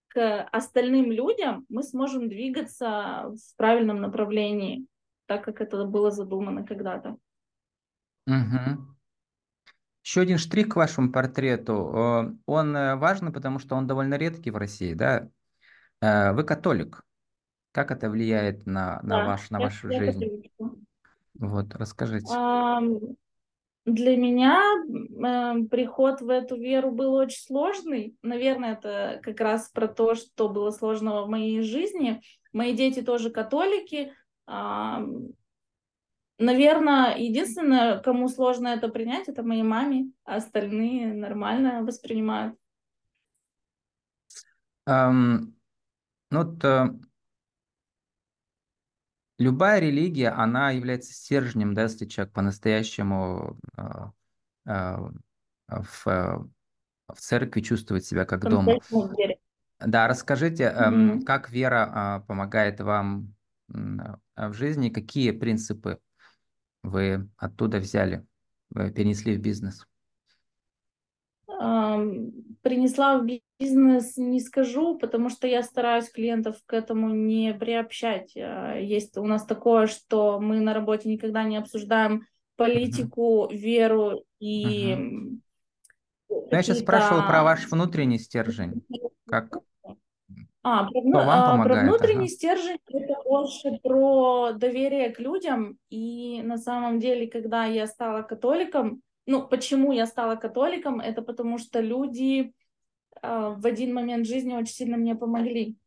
к 0.10 0.43
остальным 0.52 1.12
людям, 1.12 1.65
мы 1.69 1.82
сможем 1.82 2.30
двигаться 2.30 3.34
в 3.36 3.58
правильном 3.58 4.00
направлении, 4.00 4.86
так 5.26 5.43
как 5.43 5.60
это 5.60 5.84
было 5.86 6.12
задумано 6.12 6.63
когда-то. 6.65 7.17
Угу. 8.27 8.85
Еще 10.03 10.21
один 10.21 10.37
штрих 10.37 10.69
к 10.69 10.75
вашему 10.75 11.11
портрету. 11.11 11.73
Э, 11.73 12.33
он 12.45 12.75
э, 12.75 12.95
важный, 12.95 13.31
потому 13.31 13.59
что 13.59 13.75
он 13.75 13.87
довольно 13.87 14.15
редкий 14.15 14.51
в 14.51 14.57
России, 14.57 14.93
да? 14.93 15.29
Э, 16.01 16.33
вы 16.33 16.43
католик. 16.43 17.03
Как 17.71 17.91
это 17.91 18.09
влияет 18.09 18.65
на, 18.65 18.99
на, 19.01 19.17
да, 19.17 19.25
ваш, 19.25 19.49
на 19.49 19.59
вашу 19.59 19.89
я 19.89 19.99
жизнь? 19.99 20.19
Католичка. 20.19 20.69
Вот, 21.35 21.75
расскажите. 21.75 22.27
Для 23.85 24.17
меня 24.17 24.61
э, 24.83 25.63
приход 25.69 26.19
в 26.19 26.29
эту 26.29 26.57
веру 26.57 26.91
был 26.91 27.13
очень 27.13 27.39
сложный. 27.39 28.17
Наверное, 28.21 28.73
это 28.73 29.21
как 29.23 29.39
раз 29.39 29.69
про 29.69 29.87
то, 29.87 30.13
что 30.15 30.49
было 30.49 30.71
сложного 30.71 31.23
в 31.23 31.29
моей 31.29 31.61
жизни. 31.61 32.21
Мои 32.51 32.75
дети 32.75 33.01
тоже 33.01 33.29
католики. 33.29 34.11
Наверное, 36.39 37.17
единственное, 37.17 38.00
кому 38.00 38.30
сложно 38.30 38.67
это 38.67 38.89
принять, 38.89 39.28
это 39.28 39.41
моей 39.41 39.63
маме, 39.63 40.12
а 40.23 40.36
остальные 40.36 41.13
нормально 41.13 41.84
воспринимают. 41.84 42.56
Um, 44.88 45.54
ну, 46.30 46.43
вот, 46.43 46.63
uh, 46.63 46.95
любая 49.39 49.80
религия, 49.80 50.30
она 50.30 50.69
является 50.69 51.12
стержнем, 51.12 51.73
да, 51.73 51.84
если 51.84 52.06
человек 52.06 52.34
по-настоящему 52.34 53.58
uh, 53.76 54.12
uh, 54.67 55.12
в, 55.67 56.06
в 56.06 57.19
церкви 57.19 57.62
чувствует 57.62 58.06
себя 58.06 58.26
как 58.26 58.47
дома. 58.47 58.73
Да, 59.80 60.08
расскажите, 60.08 60.73
mm-hmm. 60.76 61.21
как 61.23 61.50
вера 61.50 62.23
помогает 62.28 62.80
вам 62.80 63.36
в 63.67 64.54
жизни, 64.54 64.89
какие 64.89 65.32
принципы 65.32 66.00
вы 66.88 67.30
оттуда 67.38 67.80
взяли, 67.80 68.26
вы 68.69 68.91
перенесли 68.91 69.36
в 69.36 69.41
бизнес? 69.41 69.86
Принесла 72.62 73.17
в 73.17 73.26
бизнес 73.60 74.17
не 74.17 74.41
скажу, 74.41 74.97
потому 74.97 75.30
что 75.30 75.47
я 75.47 75.63
стараюсь 75.63 76.10
клиентов 76.10 76.58
к 76.65 76.73
этому 76.73 77.10
не 77.10 77.54
приобщать. 77.54 78.36
А, 78.36 78.76
есть 78.76 79.17
у 79.17 79.26
нас 79.26 79.45
такое, 79.45 79.88
что 79.88 80.39
мы 80.39 80.60
на 80.60 80.73
работе 80.73 81.10
никогда 81.10 81.43
не 81.43 81.58
обсуждаем 81.58 82.28
политику, 82.58 83.45
uh-huh. 83.45 83.56
веру 83.56 84.26
и... 84.39 84.93
Uh-huh. 84.93 85.39
Я 86.52 86.62
сейчас 86.62 86.80
спрашивал 86.80 87.26
про 87.26 87.43
ваш 87.43 87.69
внутренний 87.71 88.19
стержень. 88.19 88.84
Как, 89.28 89.58
а, 90.67 90.84
про, 90.84 91.01
Что 91.01 91.10
вам 91.12 91.62
а, 91.62 91.63
про 91.63 91.82
внутренний 91.82 92.25
ага. 92.25 92.27
стержень 92.27 92.80
это 92.88 93.15
больше 93.23 93.80
про 93.82 94.51
доверие 94.51 95.12
к 95.12 95.19
людям. 95.19 95.77
И 95.89 96.41
на 96.43 96.58
самом 96.58 96.99
деле, 96.99 97.27
когда 97.27 97.65
я 97.65 97.88
стала 97.88 98.21
католиком, 98.21 99.01
ну, 99.25 99.47
почему 99.47 99.93
я 99.93 100.06
стала 100.06 100.36
католиком, 100.36 100.99
это 100.99 101.21
потому 101.21 101.58
что 101.58 101.80
люди 101.80 102.53
э, 103.21 103.53
в 103.58 103.65
один 103.65 103.93
момент 103.93 104.27
жизни 104.27 104.53
очень 104.56 104.73
сильно 104.73 104.97
мне 104.97 105.15
помогли. 105.15 105.77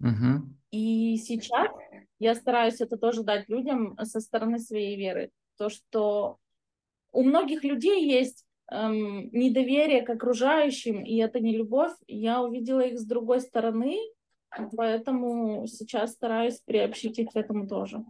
Угу. 0.00 0.48
И 0.70 1.16
сейчас 1.18 1.68
я 2.18 2.34
стараюсь 2.34 2.80
это 2.80 2.96
тоже 2.96 3.24
дать 3.24 3.48
людям 3.50 3.98
со 4.04 4.20
стороны 4.20 4.58
своей 4.58 4.96
веры. 4.96 5.30
То, 5.58 5.68
что 5.68 6.38
у 7.12 7.22
многих 7.22 7.62
людей 7.62 8.06
есть 8.06 8.45
эм, 8.70 9.28
недоверие 9.32 10.02
к 10.02 10.10
окружающим, 10.10 11.04
и 11.04 11.16
это 11.16 11.40
не 11.40 11.56
любовь, 11.56 11.92
я 12.06 12.42
увидела 12.42 12.80
их 12.80 12.98
с 12.98 13.04
другой 13.04 13.40
стороны, 13.40 13.98
поэтому 14.76 15.66
сейчас 15.66 16.12
стараюсь 16.12 16.60
приобщить 16.60 17.18
их 17.18 17.30
к 17.30 17.36
этому 17.36 17.66
тоже. 17.66 18.04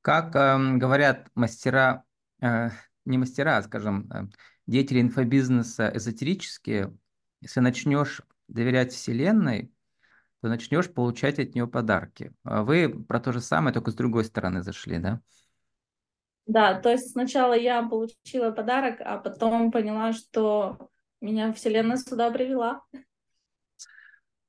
Как 0.00 0.34
эм, 0.36 0.78
говорят 0.78 1.28
мастера, 1.34 2.04
э, 2.40 2.70
не 3.04 3.18
мастера, 3.18 3.56
а, 3.58 3.62
скажем, 3.62 4.10
э, 4.10 4.26
деятели 4.66 5.00
инфобизнеса 5.00 5.90
эзотерические, 5.94 6.96
если 7.40 7.60
начнешь 7.60 8.22
доверять 8.48 8.92
Вселенной, 8.92 9.72
то 10.40 10.48
начнешь 10.48 10.92
получать 10.92 11.38
от 11.38 11.54
нее 11.54 11.66
подарки. 11.66 12.32
А 12.42 12.62
Вы 12.62 12.90
про 13.04 13.18
то 13.18 13.32
же 13.32 13.40
самое, 13.40 13.72
только 13.72 13.90
с 13.90 13.94
другой 13.94 14.24
стороны 14.24 14.62
зашли, 14.62 14.98
да? 14.98 15.20
Да, 16.46 16.78
то 16.78 16.90
есть 16.90 17.12
сначала 17.12 17.54
я 17.54 17.82
получила 17.82 18.50
подарок, 18.50 19.00
а 19.00 19.18
потом 19.18 19.70
поняла, 19.70 20.12
что 20.12 20.90
меня 21.20 21.52
Вселенная 21.52 21.96
сюда 21.96 22.30
привела. 22.30 22.82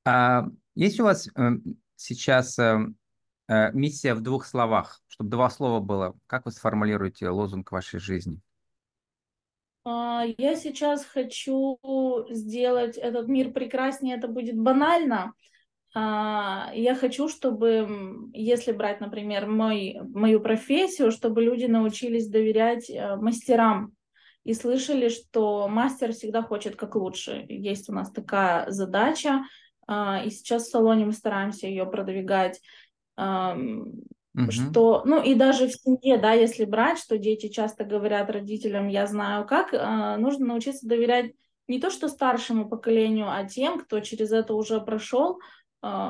А 0.04 0.44
есть 0.74 1.00
у 1.00 1.04
вас 1.04 1.28
э, 1.28 1.50
сейчас 1.96 2.58
э, 2.58 2.78
э, 3.48 3.72
миссия 3.72 4.14
в 4.14 4.20
двух 4.20 4.44
словах, 4.44 5.00
чтобы 5.08 5.30
два 5.30 5.48
слова 5.48 5.80
было? 5.80 6.14
Как 6.26 6.44
вы 6.44 6.52
сформулируете 6.52 7.30
лозунг 7.30 7.72
вашей 7.72 7.98
жизни? 7.98 8.40
А, 9.84 10.24
Я 10.38 10.54
сейчас 10.54 11.04
хочу 11.04 11.78
сделать 12.28 12.96
этот 12.98 13.26
мир 13.28 13.52
прекраснее, 13.52 14.16
это 14.16 14.28
будет 14.28 14.58
банально. 14.58 15.32
А, 15.98 16.70
Я 16.74 16.94
хочу, 16.94 17.26
чтобы, 17.26 18.28
если 18.34 18.72
брать, 18.72 19.00
например, 19.00 19.46
мой, 19.46 19.98
мою 20.02 20.40
профессию, 20.40 21.10
чтобы 21.10 21.42
люди 21.42 21.64
научились 21.64 22.28
доверять 22.28 22.90
э, 22.90 23.16
мастерам 23.16 23.94
и 24.44 24.52
слышали, 24.52 25.08
что 25.08 25.68
мастер 25.68 26.12
всегда 26.12 26.42
хочет 26.42 26.76
как 26.76 26.96
лучше. 26.96 27.46
Есть 27.48 27.88
у 27.88 27.94
нас 27.94 28.12
такая 28.12 28.70
задача, 28.70 29.44
а, 29.86 30.22
и 30.22 30.28
сейчас 30.28 30.64
в 30.64 30.70
салоне 30.70 31.06
мы 31.06 31.12
стараемся 31.12 31.66
ее 31.66 31.86
продвигать. 31.86 32.60
Мгм. 33.16 34.50
что, 34.50 35.02
ну 35.06 35.22
и 35.22 35.34
даже 35.34 35.66
в 35.66 35.72
семье, 35.72 36.18
да, 36.18 36.34
если 36.34 36.66
брать, 36.66 36.98
что 36.98 37.16
дети 37.16 37.48
часто 37.48 37.84
говорят 37.84 38.28
родителям, 38.28 38.88
я 38.88 39.06
знаю 39.06 39.46
как, 39.46 39.72
а, 39.72 40.18
нужно 40.18 40.44
научиться 40.44 40.86
доверять 40.86 41.32
не 41.68 41.80
то 41.80 41.88
что 41.88 42.08
старшему 42.08 42.68
поколению, 42.68 43.30
а 43.30 43.44
тем, 43.44 43.80
кто 43.80 44.00
через 44.00 44.32
это 44.32 44.52
уже 44.52 44.78
прошел, 44.78 45.40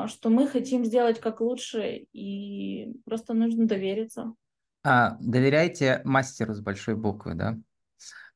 что 0.09 0.29
мы 0.29 0.47
хотим 0.47 0.85
сделать 0.85 1.21
как 1.21 1.41
лучше, 1.41 2.07
и 2.13 2.95
просто 3.05 3.35
нужно 3.35 3.67
довериться. 3.67 4.35
А, 4.83 5.17
доверяйте 5.21 6.01
мастеру 6.05 6.55
с 6.55 6.61
большой 6.61 6.95
буквы, 6.95 7.35
да? 7.35 7.59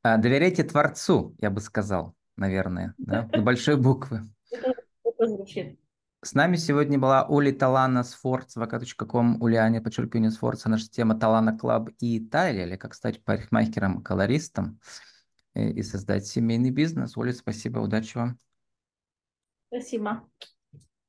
А, 0.03 0.16
доверяйте 0.16 0.64
Творцу, 0.64 1.37
я 1.38 1.50
бы 1.50 1.61
сказал, 1.61 2.14
наверное, 2.37 2.94
да, 2.98 3.29
с 3.33 3.40
большой 3.40 3.76
буквы. 3.76 4.22
С 6.22 6.35
нами 6.35 6.57
сегодня 6.57 6.98
была 6.98 7.24
Улли 7.27 7.51
Талано 7.51 8.03
с 8.03 8.18
vk.com, 8.22 9.40
Ульяне, 9.40 9.81
подчеркивание 9.81 10.31
Сфорца, 10.31 10.68
наша 10.68 10.90
тема 10.90 11.18
Talano 11.19 11.57
Club 11.57 11.90
и 11.98 12.18
Италия, 12.18 12.66
или 12.66 12.76
как 12.76 12.94
стать 12.94 13.24
парикмахером, 13.24 14.03
колористом 14.03 14.81
и 15.55 15.83
создать 15.83 16.26
семейный 16.26 16.70
бизнес. 16.70 17.16
Уля, 17.16 17.33
спасибо, 17.33 17.79
удачи 17.79 18.16
вам. 18.16 18.38
Спасибо. 19.68 20.29